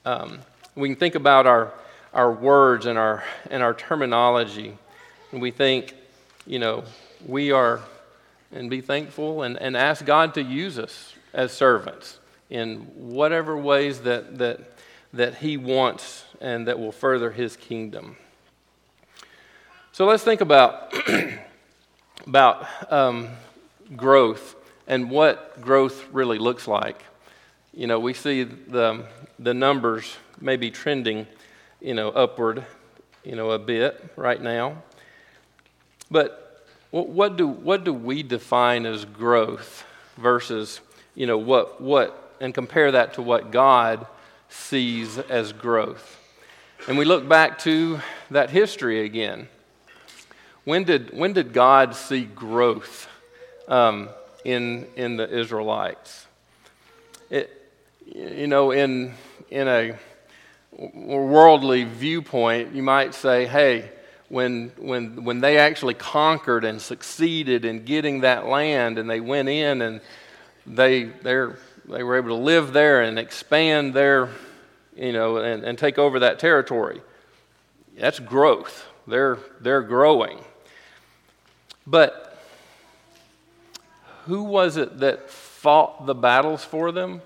um, 0.05 0.41
we 0.75 0.91
can 0.91 0.97
think 0.97 1.15
about 1.15 1.47
our, 1.47 1.73
our 2.17 2.33
words 2.33 2.87
and 2.87 2.99
our, 2.99 3.23
and 3.51 3.63
our 3.63 3.75
terminology, 3.75 4.79
and 5.33 5.43
we 5.43 5.51
think, 5.51 5.95
you 6.47 6.59
know, 6.59 6.83
we 7.27 7.53
are, 7.53 7.83
and 8.51 8.71
be 8.71 8.81
thankful 8.81 9.43
and, 9.43 9.61
and 9.61 9.77
ask 9.77 10.03
God 10.07 10.33
to 10.35 10.43
use 10.43 10.79
us 10.79 11.13
as 11.35 11.53
servants 11.53 12.19
in 12.49 12.79
whatever 12.95 13.55
ways 13.55 14.01
that, 14.01 14.39
that, 14.39 14.61
that 15.13 15.37
He 15.37 15.59
wants 15.59 16.25
and 16.41 16.67
that 16.69 16.79
will 16.79 16.91
further 16.91 17.31
His 17.31 17.55
kingdom. 17.55 18.17
So 19.93 20.07
let's 20.07 20.25
think 20.25 20.41
about, 20.41 20.95
about 22.27 22.91
um, 22.91 23.29
growth 23.95 24.57
and 24.87 25.11
what 25.11 25.61
growth 25.61 26.07
really 26.13 26.39
looks 26.39 26.67
like. 26.67 27.05
You 27.75 27.87
know, 27.87 28.01
we 28.01 28.15
see 28.15 28.45
the, 28.45 29.05
the 29.39 29.53
numbers 29.53 30.17
maybe 30.41 30.71
trending, 30.71 31.27
you 31.87 31.95
know, 31.95 32.09
upward, 32.09 32.65
you 33.23 33.37
know, 33.37 33.53
a 33.53 33.61
bit 33.61 34.13
right 34.17 34.43
now. 34.43 34.83
But 36.11 36.67
what 36.91 37.37
do, 37.37 37.47
what 37.47 37.85
do 37.85 37.95
we 37.95 38.25
define 38.25 38.85
as 38.87 39.05
growth 39.05 39.85
versus, 40.17 40.81
you 41.15 41.29
know, 41.29 41.39
what, 41.39 41.81
what, 41.81 42.35
and 42.41 42.53
compare 42.53 42.91
that 42.91 43.15
to 43.15 43.23
what 43.23 43.53
God 43.53 44.05
sees 44.49 45.17
as 45.17 45.53
growth? 45.53 46.21
and 46.89 46.99
we 46.99 47.05
look 47.05 47.29
back 47.29 47.59
to 47.61 48.01
that 48.31 48.51
history 48.51 49.05
again. 49.05 49.49
When 50.65 50.83
did, 50.83 51.17
when 51.17 51.33
did 51.33 51.53
God 51.53 51.95
see 51.95 52.25
growth 52.25 53.09
um, 53.69 54.09
in, 54.45 54.87
in 54.97 55.17
the 55.17 55.29
Israelites? 55.29 56.27
It, 57.31 57.51
you 58.05 58.49
know, 58.49 58.73
in, 58.73 59.15
in 59.51 59.69
a 59.69 59.97
worldly 60.77 61.85
viewpoint, 61.85 62.75
you 62.75 62.83
might 62.83 63.15
say, 63.15 63.47
hey, 63.47 63.91
when, 64.29 64.73
when, 64.77 65.25
when 65.25 65.41
they 65.41 65.59
actually 65.59 65.95
conquered 65.95 66.65
and 66.65 66.81
succeeded 66.81 67.65
in 67.65 67.85
getting 67.85 68.21
that 68.21 68.47
land 68.47 68.99
and 68.99 69.09
they 69.09 69.21
went 69.21 69.49
in 69.49 69.83
and 69.83 70.01
they, 70.67 71.05
they're, 71.05 71.59
they 71.89 72.03
were 72.03 72.17
able 72.17 72.31
to 72.31 72.43
live 72.43 72.73
there 72.73 73.03
and 73.03 73.19
expand 73.19 73.95
their, 73.95 74.29
you 74.97 75.13
know, 75.13 75.37
and, 75.39 75.65
and 75.65 75.79
take 75.79 75.99
over 75.99 76.21
that 76.21 76.39
territory. 76.39 77.01
That's 77.97 78.19
growth. 78.19 78.87
They're, 79.07 79.39
they're 79.61 79.83
growing. 79.83 80.41
But 81.87 82.37
who 84.25 84.43
was 84.43 84.77
it 84.77 84.99
that 84.99 85.31
fought 85.31 86.05
the 86.05 86.15
battles 86.15 86.65
for 86.65 86.91
them 86.91 87.23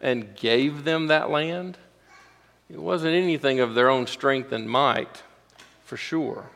and 0.00 0.36
gave 0.36 0.84
them 0.84 1.08
that 1.08 1.28
land? 1.28 1.76
It 2.72 2.80
wasn't 2.80 3.14
anything 3.14 3.60
of 3.60 3.74
their 3.74 3.90
own 3.90 4.06
strength 4.06 4.52
and 4.52 4.68
might, 4.68 5.22
for 5.84 5.96
sure. 5.96 6.46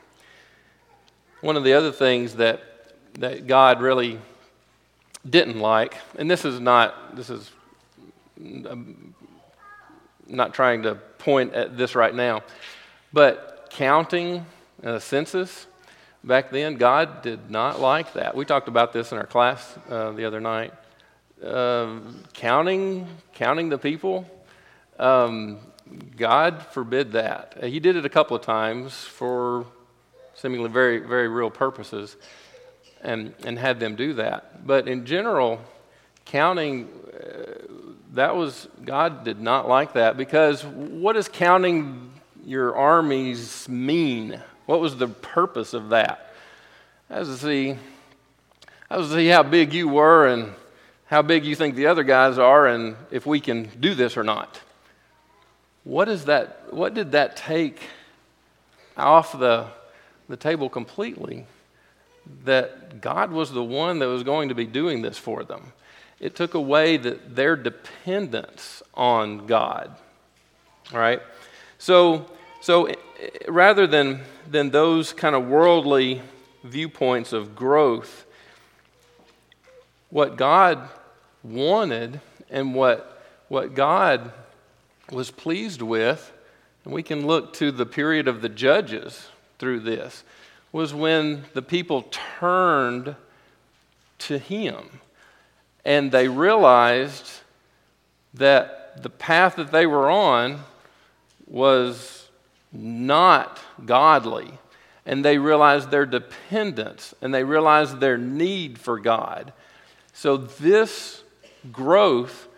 One 1.40 1.56
of 1.56 1.64
the 1.64 1.72
other 1.72 1.90
things 1.90 2.34
that, 2.36 2.62
that 3.14 3.46
God 3.46 3.80
really 3.80 4.20
didn't 5.28 5.58
like, 5.58 5.96
and 6.16 6.30
this 6.30 6.44
is 6.44 6.60
not, 6.60 7.16
this 7.16 7.30
is 7.30 7.50
I'm 8.38 9.14
not 10.26 10.54
trying 10.54 10.82
to 10.82 10.94
point 10.94 11.54
at 11.54 11.76
this 11.76 11.94
right 11.94 12.14
now, 12.14 12.42
but 13.12 13.68
counting 13.70 14.46
a 14.82 15.00
census 15.00 15.66
back 16.22 16.50
then, 16.50 16.76
God 16.76 17.22
did 17.22 17.50
not 17.50 17.80
like 17.80 18.12
that. 18.14 18.36
We 18.36 18.44
talked 18.44 18.68
about 18.68 18.92
this 18.92 19.12
in 19.12 19.18
our 19.18 19.26
class 19.26 19.76
uh, 19.88 20.12
the 20.12 20.24
other 20.24 20.40
night. 20.40 20.72
Uh, 21.44 22.00
counting, 22.32 23.06
counting 23.34 23.68
the 23.68 23.78
people, 23.78 24.26
um, 24.98 25.58
God 26.16 26.62
forbid 26.62 27.12
that. 27.12 27.62
He 27.64 27.80
did 27.80 27.96
it 27.96 28.04
a 28.04 28.08
couple 28.08 28.36
of 28.36 28.42
times 28.42 28.94
for 28.94 29.66
seemingly 30.34 30.70
very, 30.70 30.98
very 30.98 31.28
real 31.28 31.50
purposes 31.50 32.16
and, 33.02 33.34
and 33.44 33.58
had 33.58 33.80
them 33.80 33.96
do 33.96 34.14
that. 34.14 34.66
But 34.66 34.88
in 34.88 35.04
general, 35.06 35.60
counting, 36.24 36.88
uh, 37.12 37.66
that 38.14 38.34
was, 38.34 38.66
God 38.84 39.24
did 39.24 39.40
not 39.40 39.68
like 39.68 39.92
that 39.92 40.16
because 40.16 40.64
what 40.64 41.12
does 41.14 41.28
counting 41.28 42.10
your 42.44 42.74
armies 42.76 43.68
mean? 43.68 44.40
What 44.66 44.80
was 44.80 44.96
the 44.96 45.08
purpose 45.08 45.74
of 45.74 45.90
that? 45.90 46.34
As 47.10 47.28
to 47.28 47.36
see, 47.36 47.76
I 48.90 48.96
was 48.96 49.08
to 49.08 49.14
see 49.14 49.28
how 49.28 49.42
big 49.42 49.74
you 49.74 49.88
were 49.88 50.26
and 50.26 50.52
how 51.06 51.22
big 51.22 51.44
you 51.44 51.54
think 51.54 51.74
the 51.74 51.86
other 51.86 52.02
guys 52.02 52.38
are 52.38 52.66
and 52.66 52.96
if 53.10 53.26
we 53.26 53.40
can 53.40 53.68
do 53.78 53.94
this 53.94 54.16
or 54.16 54.24
not. 54.24 54.60
What, 55.84 56.08
is 56.08 56.24
that, 56.24 56.72
what 56.72 56.94
did 56.94 57.12
that 57.12 57.36
take 57.36 57.80
off 58.96 59.38
the, 59.38 59.66
the 60.28 60.36
table 60.36 60.68
completely? 60.68 61.46
That 62.44 63.02
God 63.02 63.30
was 63.30 63.52
the 63.52 63.62
one 63.62 63.98
that 63.98 64.08
was 64.08 64.22
going 64.22 64.48
to 64.48 64.54
be 64.54 64.64
doing 64.64 65.02
this 65.02 65.18
for 65.18 65.44
them. 65.44 65.72
It 66.20 66.34
took 66.34 66.54
away 66.54 66.96
the, 66.96 67.18
their 67.28 67.54
dependence 67.54 68.82
on 68.94 69.46
God. 69.46 69.94
All 70.92 70.98
right? 70.98 71.20
So, 71.78 72.30
so 72.62 72.88
rather 73.46 73.86
than, 73.86 74.22
than 74.50 74.70
those 74.70 75.12
kind 75.12 75.34
of 75.34 75.46
worldly 75.46 76.22
viewpoints 76.62 77.34
of 77.34 77.54
growth, 77.54 78.24
what 80.08 80.36
God 80.36 80.88
wanted 81.42 82.22
and 82.48 82.74
what, 82.74 83.22
what 83.48 83.74
God 83.74 84.32
was 85.10 85.30
pleased 85.30 85.82
with, 85.82 86.32
and 86.84 86.92
we 86.92 87.02
can 87.02 87.26
look 87.26 87.52
to 87.54 87.70
the 87.70 87.86
period 87.86 88.28
of 88.28 88.40
the 88.40 88.48
judges 88.48 89.28
through 89.58 89.80
this, 89.80 90.24
was 90.72 90.92
when 90.92 91.44
the 91.54 91.62
people 91.62 92.02
turned 92.10 93.16
to 94.18 94.38
him 94.38 95.00
and 95.84 96.10
they 96.10 96.28
realized 96.28 97.40
that 98.32 99.02
the 99.02 99.10
path 99.10 99.56
that 99.56 99.70
they 99.70 99.86
were 99.86 100.10
on 100.10 100.60
was 101.46 102.28
not 102.72 103.60
godly. 103.84 104.58
And 105.06 105.24
they 105.24 105.36
realized 105.36 105.90
their 105.90 106.06
dependence 106.06 107.14
and 107.20 107.34
they 107.34 107.44
realized 107.44 108.00
their 108.00 108.16
need 108.16 108.78
for 108.78 108.98
God. 108.98 109.52
So, 110.14 110.36
this 110.36 111.22
growth 111.70 112.48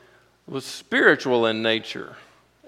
was 0.46 0.64
spiritual 0.64 1.46
in 1.46 1.62
nature. 1.62 2.16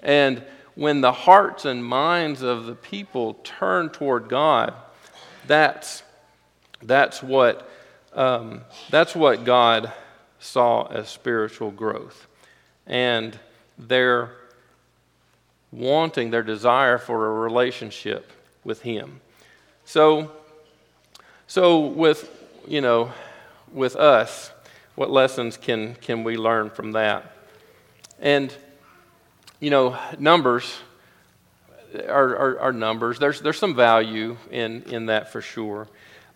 And 0.01 0.43
when 0.75 1.01
the 1.01 1.11
hearts 1.11 1.65
and 1.65 1.83
minds 1.83 2.41
of 2.41 2.65
the 2.65 2.75
people 2.75 3.33
turn 3.43 3.89
toward 3.89 4.29
God, 4.29 4.73
that's, 5.45 6.03
that's, 6.81 7.21
what, 7.21 7.69
um, 8.13 8.61
that's 8.89 9.15
what 9.15 9.43
God 9.43 9.91
saw 10.39 10.87
as 10.87 11.09
spiritual 11.09 11.71
growth. 11.71 12.27
And 12.87 13.37
their 13.77 14.31
wanting, 15.71 16.31
their 16.31 16.43
desire 16.43 16.97
for 16.97 17.27
a 17.27 17.33
relationship 17.41 18.31
with 18.63 18.81
Him. 18.81 19.21
So, 19.85 20.31
so 21.47 21.79
with, 21.79 22.29
you 22.67 22.81
know, 22.81 23.11
with 23.73 23.95
us, 23.95 24.51
what 24.95 25.09
lessons 25.09 25.57
can, 25.57 25.95
can 25.95 26.23
we 26.23 26.37
learn 26.37 26.69
from 26.69 26.93
that? 26.93 27.35
And 28.19 28.53
you 29.59 29.69
know, 29.69 29.97
numbers 30.17 30.79
are, 32.07 32.35
are, 32.35 32.59
are, 32.59 32.73
numbers. 32.73 33.19
There's, 33.19 33.41
there's 33.41 33.57
some 33.57 33.75
value 33.75 34.37
in, 34.51 34.83
in 34.83 35.07
that 35.07 35.31
for 35.31 35.41
sure. 35.41 35.87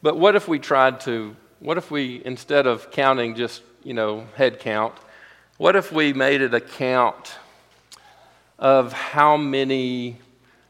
But 0.02 0.18
what 0.18 0.36
if 0.36 0.48
we 0.48 0.60
tried 0.60 1.00
to, 1.02 1.36
what 1.60 1.78
if 1.78 1.92
we, 1.92 2.22
instead 2.26 2.68
of 2.68 2.92
counting 2.92 3.36
just, 3.36 3.62
you 3.84 3.94
know, 3.94 4.28
head 4.36 4.60
count, 4.60 4.94
what 5.58 5.76
if 5.76 5.92
we 5.92 6.14
made 6.14 6.42
it 6.42 6.54
a 6.54 6.60
count 6.60 7.36
of 8.60 8.92
how 8.92 9.38
many, 9.38 10.18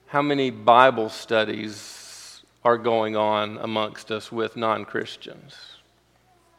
how 0.07 0.21
many 0.21 0.49
Bible 0.49 1.09
studies 1.09 2.41
are 2.63 2.77
going 2.77 3.15
on 3.15 3.57
amongst 3.57 4.11
us 4.11 4.31
with 4.31 4.55
non 4.55 4.85
Christians? 4.85 5.55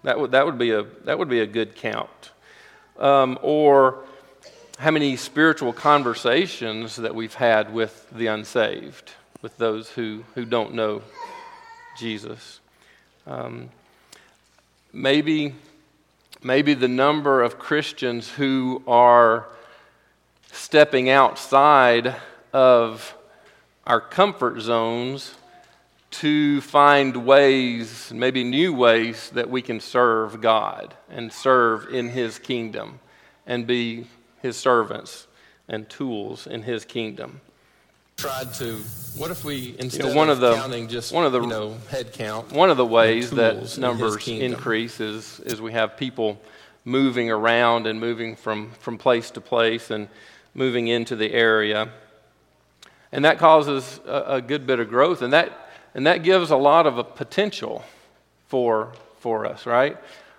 That 0.02 0.18
would, 0.18 0.32
that, 0.32 0.44
would 0.44 0.58
be 0.58 0.70
a, 0.70 0.82
that 1.04 1.18
would 1.18 1.28
be 1.28 1.40
a 1.40 1.46
good 1.46 1.76
count. 1.76 2.32
Um, 2.98 3.38
or 3.42 4.04
how 4.78 4.90
many 4.90 5.16
spiritual 5.16 5.72
conversations 5.72 6.96
that 6.96 7.14
we've 7.14 7.34
had 7.34 7.72
with 7.72 8.08
the 8.10 8.26
unsaved, 8.26 9.12
with 9.40 9.56
those 9.56 9.90
who, 9.90 10.24
who 10.34 10.44
don't 10.44 10.74
know 10.74 11.02
Jesus. 11.96 12.60
Um, 13.26 13.70
maybe, 14.92 15.54
maybe 16.42 16.74
the 16.74 16.88
number 16.88 17.42
of 17.42 17.58
Christians 17.58 18.28
who 18.30 18.82
are 18.86 19.46
stepping 20.50 21.08
outside 21.08 22.16
of 22.52 23.14
our 23.86 24.00
comfort 24.00 24.60
zones 24.60 25.34
to 26.10 26.60
find 26.60 27.24
ways, 27.26 28.12
maybe 28.14 28.44
new 28.44 28.72
ways, 28.72 29.30
that 29.30 29.50
we 29.50 29.62
can 29.62 29.80
serve 29.80 30.40
God 30.40 30.94
and 31.10 31.32
serve 31.32 31.92
in 31.92 32.08
His 32.08 32.38
kingdom 32.38 33.00
and 33.46 33.66
be 33.66 34.06
his 34.44 34.58
servants 34.58 35.26
and 35.68 35.88
tools 35.88 36.46
in 36.46 36.62
his 36.62 36.84
kingdom. 36.84 37.40
Tried 38.18 38.52
to. 38.54 38.76
What 39.16 39.30
if 39.30 39.42
we 39.42 39.74
instead 39.78 40.04
you 40.04 40.10
know, 40.10 40.16
one 40.16 40.28
of, 40.28 40.38
the, 40.38 40.54
counting 40.54 40.86
just 40.86 41.12
one 41.14 41.24
of 41.24 41.32
the 41.32 41.40
you 41.40 41.46
know 41.46 41.78
head 41.88 42.12
count? 42.12 42.52
One 42.52 42.68
of 42.68 42.76
the 42.76 42.84
ways 42.84 43.30
that 43.30 43.78
numbers 43.78 44.28
in 44.28 44.42
increase 44.52 45.00
is 45.00 45.40
is 45.40 45.62
we 45.62 45.72
have 45.72 45.96
people 45.96 46.38
moving 46.84 47.30
around 47.30 47.86
and 47.86 47.98
moving 47.98 48.36
from 48.36 48.70
from 48.72 48.98
place 48.98 49.30
to 49.30 49.40
place 49.40 49.90
and 49.90 50.08
moving 50.52 50.88
into 50.88 51.16
the 51.16 51.32
area, 51.32 51.88
and 53.10 53.24
that 53.24 53.38
causes 53.38 53.98
a, 54.06 54.34
a 54.36 54.42
good 54.42 54.66
bit 54.66 54.78
of 54.78 54.90
growth, 54.90 55.22
and 55.22 55.32
that 55.32 55.70
and 55.94 56.06
that 56.06 56.22
gives 56.22 56.50
a 56.50 56.56
lot 56.56 56.86
of 56.86 56.98
a 56.98 57.04
potential 57.04 57.82
for 58.48 58.92
for 59.20 59.46
us, 59.46 59.64
right? 59.64 59.96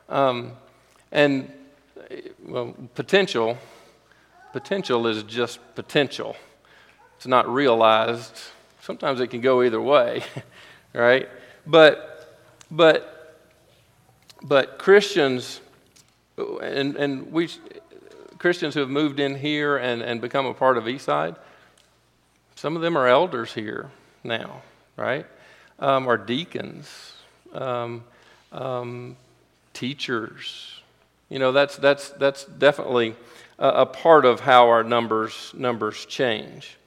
Um, 0.09 0.51
and 1.11 1.51
well, 2.45 2.75
potential 2.93 3.57
potential 4.55 5.05
is 5.05 5.21
just 5.23 5.59
potential. 5.75 6.33
It's 7.17 7.27
not 7.27 7.45
realized. 7.53 8.39
Sometimes 8.79 9.19
it 9.19 9.27
can 9.27 9.41
go 9.41 9.61
either 9.61 9.81
way, 9.81 10.23
right? 10.93 11.27
But, 11.67 12.37
but, 12.71 13.51
but 14.41 14.79
Christians, 14.79 15.59
and, 16.37 16.95
and 16.95 17.33
we, 17.33 17.49
Christians 18.37 18.75
who 18.75 18.79
have 18.79 18.89
moved 18.89 19.19
in 19.19 19.35
here 19.35 19.75
and, 19.75 20.01
and 20.01 20.21
become 20.21 20.45
a 20.45 20.53
part 20.53 20.77
of 20.77 20.85
Eastside, 20.85 21.35
some 22.55 22.77
of 22.77 22.81
them 22.81 22.97
are 22.97 23.09
elders 23.09 23.53
here 23.53 23.91
now, 24.23 24.61
right? 24.95 25.25
Um, 25.79 26.07
are 26.07 26.17
deacons, 26.17 27.11
um, 27.51 28.05
um, 28.53 29.17
teachers. 29.73 30.79
You 31.27 31.39
know, 31.39 31.51
that's, 31.51 31.75
that's, 31.75 32.07
that's 32.11 32.45
definitely 32.45 33.15
a, 33.59 33.85
part 33.85 34.25
of 34.25 34.39
how 34.39 34.69
our 34.69 34.83
numbers, 34.83 35.53
numbers 35.57 36.05
change, 36.05 36.77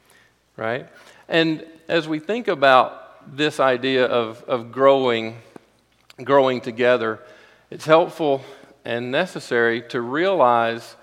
right? 0.56 0.86
And 1.28 1.64
as 1.88 2.06
we 2.08 2.18
think 2.18 2.48
about 2.48 3.36
this 3.36 3.60
idea 3.60 4.06
of, 4.06 4.42
of 4.44 4.72
growing, 4.72 5.38
growing 6.22 6.60
together, 6.60 7.20
it's 7.70 7.84
helpful 7.84 8.42
and 8.84 9.10
necessary 9.10 9.82
to 9.82 10.00
realize 10.00 10.96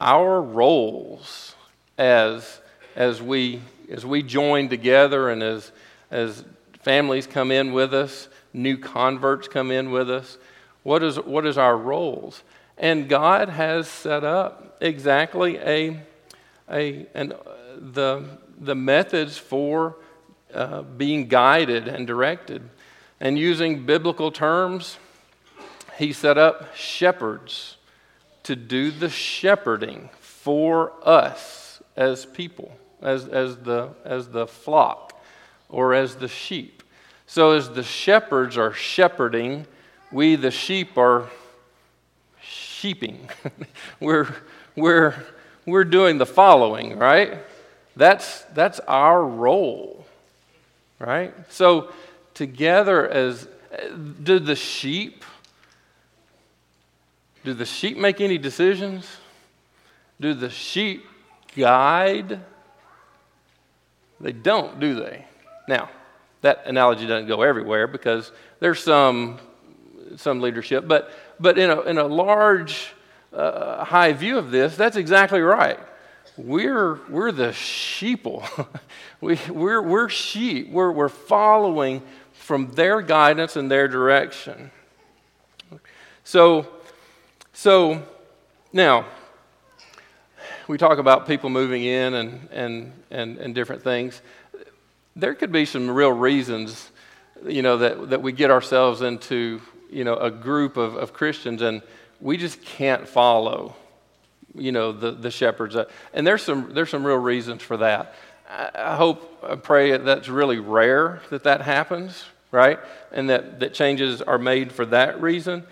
our 0.00 0.40
roles 0.40 1.54
as, 1.96 2.60
as, 2.96 3.20
we, 3.20 3.60
as 3.90 4.06
we 4.06 4.22
join 4.22 4.68
together 4.68 5.30
and 5.30 5.42
as, 5.42 5.72
as 6.10 6.44
families 6.82 7.26
come 7.26 7.50
in 7.50 7.72
with 7.72 7.92
us, 7.92 8.28
new 8.52 8.78
converts 8.78 9.48
come 9.48 9.70
in 9.70 9.90
with 9.90 10.10
us. 10.10 10.38
What 10.84 11.02
is, 11.02 11.16
what 11.16 11.44
is 11.44 11.58
our 11.58 11.76
roles? 11.76 12.42
And 12.78 13.08
God 13.08 13.48
has 13.48 13.88
set 13.88 14.22
up 14.24 14.76
exactly 14.80 15.58
a, 15.58 16.00
a, 16.70 17.06
an, 17.14 17.34
the, 17.76 18.24
the 18.58 18.74
methods 18.74 19.36
for 19.36 19.96
uh, 20.54 20.82
being 20.82 21.26
guided 21.26 21.88
and 21.88 22.06
directed. 22.06 22.68
And 23.20 23.38
using 23.38 23.84
biblical 23.84 24.30
terms, 24.30 24.98
he 25.98 26.12
set 26.12 26.38
up 26.38 26.74
shepherds 26.76 27.76
to 28.44 28.54
do 28.54 28.90
the 28.92 29.10
shepherding 29.10 30.08
for 30.20 30.92
us 31.02 31.82
as 31.96 32.24
people, 32.24 32.72
as, 33.02 33.26
as, 33.26 33.56
the, 33.56 33.90
as 34.04 34.28
the 34.28 34.46
flock 34.46 35.20
or 35.68 35.94
as 35.94 36.16
the 36.16 36.28
sheep. 36.28 36.82
So, 37.26 37.50
as 37.50 37.68
the 37.70 37.82
shepherds 37.82 38.56
are 38.56 38.72
shepherding, 38.72 39.66
we, 40.10 40.36
the 40.36 40.50
sheep, 40.50 40.96
are 40.96 41.28
sheeping. 42.80 43.28
we're, 44.00 44.28
we're, 44.76 45.14
we're 45.66 45.84
doing 45.84 46.18
the 46.18 46.26
following, 46.26 46.98
right? 46.98 47.38
That's, 47.96 48.42
that's 48.54 48.80
our 48.80 49.24
role, 49.24 50.06
right? 50.98 51.34
So, 51.50 51.92
together 52.34 53.08
as, 53.08 53.48
do 54.22 54.38
the 54.38 54.54
sheep 54.54 55.24
do 57.48 57.54
the 57.54 57.64
sheep 57.64 57.96
make 57.96 58.20
any 58.20 58.36
decisions? 58.36 59.08
Do 60.20 60.34
the 60.34 60.50
sheep 60.50 61.06
guide? 61.56 62.40
They 64.20 64.32
don't, 64.32 64.78
do 64.78 64.96
they? 64.96 65.24
Now, 65.66 65.88
that 66.42 66.66
analogy 66.66 67.06
doesn't 67.06 67.28
go 67.28 67.40
everywhere 67.40 67.86
because 67.86 68.32
there's 68.60 68.80
some, 68.80 69.38
some 70.16 70.40
leadership, 70.40 70.86
but, 70.86 71.10
but 71.40 71.58
in, 71.58 71.70
a, 71.70 71.80
in 71.82 71.98
a 71.98 72.06
large, 72.06 72.94
uh, 73.32 73.84
high 73.84 74.12
view 74.12 74.38
of 74.38 74.50
this, 74.50 74.76
that's 74.76 74.96
exactly 74.96 75.40
right. 75.40 75.78
We're, 76.36 77.00
we're 77.08 77.32
the 77.32 77.48
sheeple. 77.48 78.66
we, 79.20 79.38
we're, 79.50 79.82
we're 79.82 80.08
sheep. 80.08 80.70
We're, 80.70 80.92
we're 80.92 81.08
following 81.08 82.02
from 82.32 82.72
their 82.72 83.02
guidance 83.02 83.56
and 83.56 83.70
their 83.70 83.88
direction. 83.88 84.70
So, 86.24 86.66
so 87.52 88.02
now, 88.72 89.06
we 90.68 90.78
talk 90.78 90.98
about 90.98 91.26
people 91.26 91.50
moving 91.50 91.82
in 91.82 92.14
and, 92.14 92.48
and, 92.52 92.92
and, 93.10 93.38
and 93.38 93.54
different 93.54 93.82
things. 93.82 94.20
There 95.16 95.34
could 95.34 95.50
be 95.50 95.64
some 95.64 95.90
real 95.90 96.12
reasons, 96.12 96.90
you 97.46 97.62
know, 97.62 97.78
that, 97.78 98.10
that 98.10 98.22
we 98.22 98.32
get 98.32 98.50
ourselves 98.50 99.02
into, 99.02 99.60
you 99.90 100.04
know, 100.04 100.16
a 100.16 100.30
group 100.30 100.76
of, 100.76 100.96
of 100.96 101.12
Christians 101.12 101.62
and 101.62 101.82
we 102.20 102.36
just 102.36 102.62
can't 102.62 103.06
follow, 103.06 103.76
you 104.54 104.72
know, 104.72 104.92
the, 104.92 105.12
the 105.12 105.30
shepherds. 105.30 105.76
And 106.12 106.26
there's 106.26 106.42
some, 106.42 106.72
there's 106.72 106.90
some 106.90 107.06
real 107.06 107.16
reasons 107.18 107.62
for 107.62 107.76
that. 107.78 108.14
I 108.48 108.96
hope, 108.96 109.44
I 109.46 109.56
pray 109.56 109.96
that's 109.98 110.28
really 110.28 110.58
rare 110.58 111.20
that 111.30 111.44
that 111.44 111.60
happens, 111.60 112.24
right? 112.50 112.78
And 113.12 113.28
that, 113.30 113.60
that 113.60 113.74
changes 113.74 114.22
are 114.22 114.38
made 114.38 114.72
for 114.72 114.86
that 114.86 115.20
reason. 115.20 115.64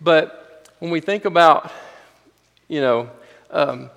But 0.00 0.68
when 0.78 0.90
we 0.90 1.00
think 1.00 1.24
about, 1.24 1.72
you 2.68 2.80
know, 2.80 3.10
um, 3.50 3.90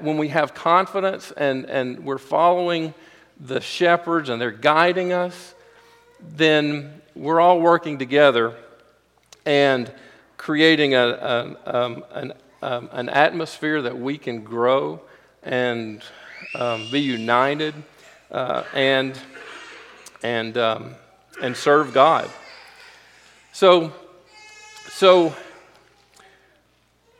when 0.00 0.18
we 0.18 0.28
have 0.28 0.54
confidence 0.54 1.32
and, 1.32 1.66
and 1.66 2.04
we're 2.04 2.18
following 2.18 2.94
the 3.38 3.60
shepherds 3.60 4.28
and 4.28 4.40
they're 4.40 4.50
guiding 4.50 5.12
us, 5.12 5.54
then 6.20 7.00
we're 7.14 7.40
all 7.40 7.60
working 7.60 7.98
together 7.98 8.54
and 9.44 9.90
creating 10.36 10.94
a, 10.94 11.06
a 11.06 11.56
um, 11.66 12.04
an, 12.12 12.32
um, 12.62 12.88
an 12.92 13.08
atmosphere 13.08 13.82
that 13.82 13.98
we 13.98 14.18
can 14.18 14.42
grow 14.42 15.00
and 15.42 16.02
um, 16.54 16.86
be 16.90 17.00
united 17.00 17.74
uh, 18.30 18.64
and, 18.74 19.18
and, 20.22 20.56
um, 20.56 20.94
and 21.42 21.56
serve 21.56 21.92
God. 21.92 22.28
So, 23.52 23.92
so 24.88 25.34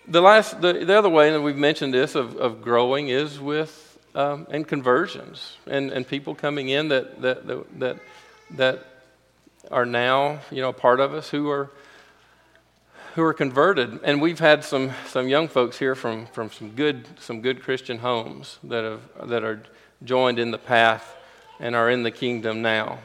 the 0.06 0.20
last, 0.20 0.60
the, 0.60 0.72
the 0.72 0.96
other 0.98 1.08
way, 1.08 1.32
and 1.32 1.44
we've 1.44 1.56
mentioned 1.56 1.94
this 1.94 2.14
of, 2.14 2.36
of 2.36 2.62
growing 2.62 3.08
is 3.08 3.40
with 3.40 3.98
um, 4.14 4.46
and 4.50 4.66
conversions 4.66 5.56
and, 5.66 5.90
and 5.90 6.06
people 6.06 6.34
coming 6.34 6.68
in 6.68 6.88
that, 6.88 7.20
that, 7.22 7.46
that, 7.46 7.80
that, 7.80 7.96
that 8.50 8.84
are 9.70 9.86
now, 9.86 10.40
you 10.50 10.60
know, 10.60 10.72
part 10.72 11.00
of 11.00 11.12
us 11.12 11.30
who 11.30 11.50
are 11.50 11.70
who 13.18 13.24
are 13.24 13.34
converted. 13.34 13.98
And 14.04 14.22
we've 14.22 14.38
had 14.38 14.62
some, 14.62 14.92
some 15.08 15.26
young 15.26 15.48
folks 15.48 15.76
here 15.76 15.96
from, 15.96 16.26
from 16.26 16.52
some, 16.52 16.70
good, 16.70 17.04
some 17.18 17.40
good 17.40 17.64
Christian 17.64 17.98
homes 17.98 18.60
that, 18.62 18.84
have, 18.84 19.28
that 19.28 19.42
are 19.42 19.60
joined 20.04 20.38
in 20.38 20.52
the 20.52 20.58
path 20.58 21.16
and 21.58 21.74
are 21.74 21.90
in 21.90 22.04
the 22.04 22.12
kingdom 22.12 22.62
now. 22.62 23.00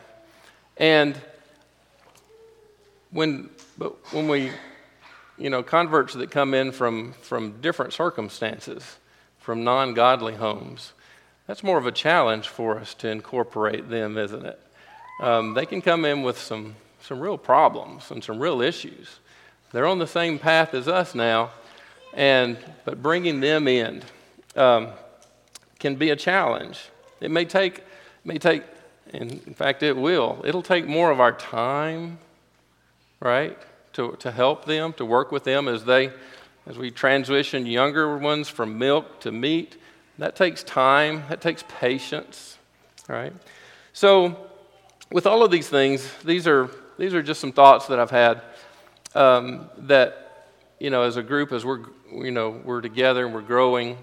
And 0.78 1.20
when, 3.10 3.50
but 3.76 4.14
when 4.14 4.28
we, 4.28 4.52
you 5.40 5.50
know, 5.50 5.64
converts 5.64 6.14
that 6.14 6.30
come 6.30 6.54
in 6.54 6.72
from, 6.72 7.14
from 7.14 7.60
different 7.62 7.92
circumstances, 7.92 8.98
from 9.40 9.64
non 9.64 9.96
godly 9.96 10.36
homes, 10.36 10.94
that's 11.48 11.64
more 11.64 11.80
of 11.80 11.88
a 11.88 11.92
challenge 11.92 12.48
for 12.48 12.78
us 12.78 12.94
to 12.96 13.10
incorporate 13.10 13.90
them, 13.90 14.20
isn't 14.20 14.46
it? 14.46 14.62
Um, 15.20 15.54
they 15.54 15.66
can 15.66 15.82
come 15.82 16.06
in 16.06 16.24
with 16.24 16.38
some, 16.38 16.76
some 17.02 17.20
real 17.20 17.38
problems 17.38 18.12
and 18.12 18.24
some 18.24 18.40
real 18.40 18.62
issues. 18.62 19.20
They're 19.72 19.88
on 19.88 20.00
the 20.00 20.08
same 20.08 20.40
path 20.40 20.74
as 20.74 20.88
us 20.88 21.16
now, 21.16 21.52
and, 22.14 22.58
but 22.86 23.02
bringing 23.02 23.40
them 23.40 23.68
in 23.68 24.04
um, 24.56 24.90
can 25.80 25.96
be 25.96 26.10
a 26.12 26.16
challenge. 26.16 26.80
It 27.22 27.32
may 27.32 27.46
take, 27.46 27.84
may 28.24 28.38
take, 28.38 28.64
in 29.12 29.40
fact, 29.54 29.84
it 29.84 29.96
will. 29.96 30.42
It'll 30.46 30.64
take 30.64 30.88
more 30.88 31.12
of 31.12 31.20
our 31.20 31.32
time 31.32 32.20
right? 33.24 33.58
To, 33.94 34.16
to 34.20 34.32
help 34.32 34.66
them, 34.66 34.94
to 34.94 35.06
work 35.06 35.32
with 35.32 35.46
them 35.46 35.68
as 35.68 35.86
they, 35.86 36.12
as 36.68 36.78
we 36.78 36.92
transition 36.92 37.66
younger 37.66 38.18
ones 38.18 38.50
from 38.50 38.78
milk 38.78 39.22
to 39.22 39.32
meat. 39.32 39.78
That 40.20 40.36
takes 40.36 40.62
time, 40.64 41.24
that 41.30 41.42
takes 41.42 41.64
patience, 41.68 42.58
right? 43.08 43.34
So, 43.94 44.38
with 45.14 45.28
all 45.28 45.44
of 45.44 45.52
these 45.52 45.70
things, 45.70 46.12
these 46.26 46.48
are, 46.48 46.72
these 46.98 47.14
are 47.14 47.22
just 47.22 47.40
some 47.40 47.52
thoughts 47.52 47.86
that 47.86 48.00
I've 48.00 48.10
had 48.10 48.42
um, 49.14 49.70
that, 49.78 50.48
you 50.80 50.90
know, 50.90 51.04
as 51.04 51.18
a 51.18 51.22
group, 51.22 51.52
as 51.52 51.64
we're, 51.64 51.82
you 52.12 52.32
know, 52.32 52.60
we're 52.66 52.82
together 52.82 53.24
and 53.24 53.34
we're 53.34 53.42
growing, 53.42 53.96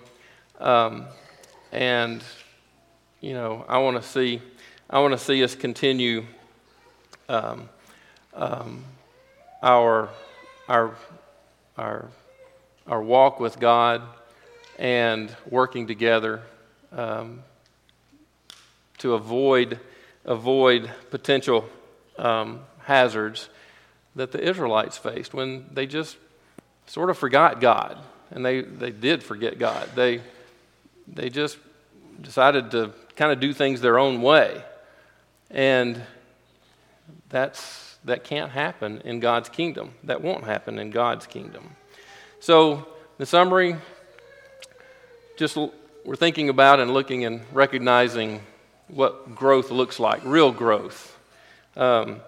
um, 0.61 1.07
and, 1.73 2.23
you 3.21 3.35
know, 3.35 3.65
I 3.69 3.79
want 3.79 4.01
to 4.01 4.09
see, 4.09 4.41
I 4.89 5.01
want 5.01 5.11
to 5.11 5.19
see 5.19 5.43
us 5.43 5.57
continue 5.57 6.25
um, 7.29 7.69
um 8.33 8.85
our, 9.63 10.11
our, 10.69 10.95
our, 11.77 12.09
our 12.87 13.03
walk 13.03 13.41
with 13.41 13.59
God 13.59 14.01
and 14.79 15.35
working 15.49 15.89
together 15.89 16.41
um, 16.93 17.43
to 18.99 19.15
avoid, 19.15 19.81
avoid 20.25 20.91
potential 21.11 21.69
um, 22.19 22.61
hazards 22.81 23.49
that 24.17 24.33
the 24.33 24.43
Israelites 24.43 24.99
faced 24.99 25.33
when 25.33 25.67
they 25.73 25.87
just 25.87 26.17
sort 26.87 27.11
of 27.11 27.19
forgot 27.19 27.61
God. 27.61 27.99
And 28.31 28.45
they, 28.45 28.63
they 28.63 28.91
did 28.91 29.23
forget 29.23 29.59
God. 29.59 29.89
They, 29.95 30.21
they 31.09 31.31
just 31.31 31.59
decided 32.21 32.71
to 32.73 32.93
kind 33.17 33.33
of 33.33 33.41
do 33.41 33.53
things 33.53 33.81
their 33.81 33.99
own 33.99 34.23
way. 34.23 34.63
And 35.51 36.03
that's 37.29 37.91
that 38.05 38.25
can't 38.25 38.51
happen 38.51 39.03
in 39.05 39.21
God's 39.21 39.49
kingdom. 39.49 39.93
That 40.05 40.23
won't 40.23 40.45
happen 40.45 40.79
in 40.79 40.91
God's 40.91 41.27
kingdom. 41.27 41.77
So, 42.41 42.87
the 43.19 43.27
summary 43.27 43.77
just 45.37 45.57
we're 46.05 46.17
thinking 46.17 46.49
about 46.49 46.81
and 46.81 46.93
looking 46.93 47.25
and 47.25 47.43
recognizing 47.53 48.41
what 48.93 49.35
growth 49.35 49.71
looks 49.71 50.01
like, 50.01 50.21
real 50.25 50.53
growth. 50.53 51.17
Um, 51.77 52.21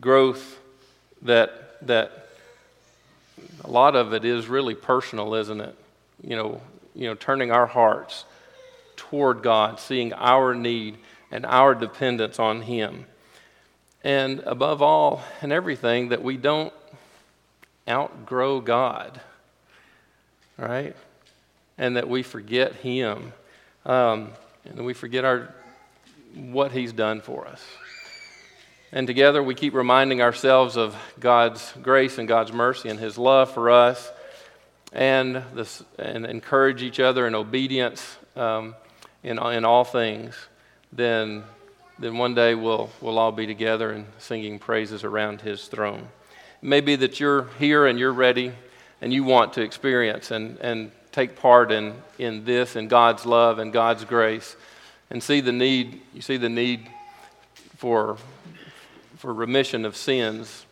growth 0.00 0.58
that, 1.22 1.86
that 1.86 2.28
a 3.64 3.70
lot 3.70 3.96
of 3.96 4.12
it 4.12 4.24
is 4.24 4.48
really 4.48 4.74
personal, 4.74 5.34
isn't 5.34 5.60
it? 5.60 5.76
You 6.22 6.36
know, 6.36 6.60
you 6.94 7.06
know, 7.08 7.14
turning 7.14 7.50
our 7.50 7.66
hearts 7.66 8.24
toward 8.96 9.42
God, 9.42 9.80
seeing 9.80 10.12
our 10.12 10.54
need 10.54 10.98
and 11.30 11.46
our 11.46 11.74
dependence 11.74 12.38
on 12.38 12.62
Him. 12.62 13.06
And 14.04 14.40
above 14.40 14.82
all 14.82 15.22
and 15.40 15.52
everything, 15.52 16.08
that 16.08 16.22
we 16.22 16.36
don't 16.36 16.72
outgrow 17.88 18.60
God, 18.60 19.20
right? 20.58 20.96
And 21.78 21.96
that 21.96 22.08
we 22.08 22.22
forget 22.22 22.74
Him. 22.76 23.32
Um, 23.86 24.30
and 24.64 24.84
we 24.84 24.94
forget 24.94 25.24
our, 25.24 25.54
what 26.34 26.72
He's 26.72 26.92
done 26.92 27.20
for 27.20 27.46
us. 27.46 27.62
And 28.92 29.06
together 29.06 29.42
we 29.42 29.54
keep 29.54 29.74
reminding 29.74 30.20
ourselves 30.20 30.76
of 30.76 30.94
God's 31.18 31.72
grace 31.82 32.18
and 32.18 32.28
God's 32.28 32.52
mercy 32.52 32.88
and 32.88 32.98
His 32.98 33.16
love 33.16 33.52
for 33.52 33.70
us 33.70 34.10
and, 34.92 35.42
this, 35.54 35.82
and 35.98 36.26
encourage 36.26 36.82
each 36.82 37.00
other 37.00 37.26
in 37.26 37.34
obedience 37.34 38.18
um, 38.36 38.74
in, 39.22 39.38
in 39.38 39.64
all 39.64 39.84
things. 39.84 40.36
Then 40.92 41.44
then 42.02 42.18
one 42.18 42.34
day 42.34 42.56
we'll, 42.56 42.90
we'll 43.00 43.18
all 43.18 43.30
be 43.30 43.46
together 43.46 43.92
and 43.92 44.06
singing 44.18 44.58
praises 44.58 45.04
around 45.04 45.40
his 45.40 45.68
throne. 45.68 46.08
It 46.60 46.66
may 46.66 46.80
be 46.80 46.96
that 46.96 47.20
you're 47.20 47.48
here 47.60 47.86
and 47.86 47.96
you're 47.96 48.12
ready 48.12 48.52
and 49.00 49.12
you 49.12 49.22
want 49.22 49.52
to 49.52 49.62
experience 49.62 50.32
and, 50.32 50.58
and 50.58 50.90
take 51.12 51.36
part 51.36 51.70
in, 51.70 51.94
in 52.18 52.44
this 52.44 52.74
and 52.74 52.90
God's 52.90 53.24
love 53.24 53.60
and 53.60 53.72
God's 53.72 54.04
grace 54.04 54.56
and 55.12 55.22
see 55.22 55.42
the 55.42 55.52
need, 55.52 56.00
you 56.14 56.22
see 56.22 56.38
the 56.38 56.48
need 56.48 56.88
for, 57.76 58.16
for 59.18 59.34
remission 59.34 59.84
of 59.84 59.94
sins 59.94 60.64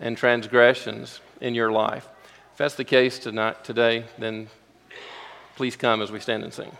and 0.00 0.16
transgressions 0.16 1.20
in 1.42 1.54
your 1.54 1.70
life. 1.70 2.08
If 2.52 2.58
that's 2.58 2.74
the 2.74 2.84
case 2.84 3.18
tonight, 3.18 3.64
today, 3.64 4.04
then 4.18 4.48
please 5.56 5.76
come 5.76 6.00
as 6.00 6.10
we 6.10 6.20
stand 6.20 6.42
and 6.42 6.54
sing. 6.54 6.72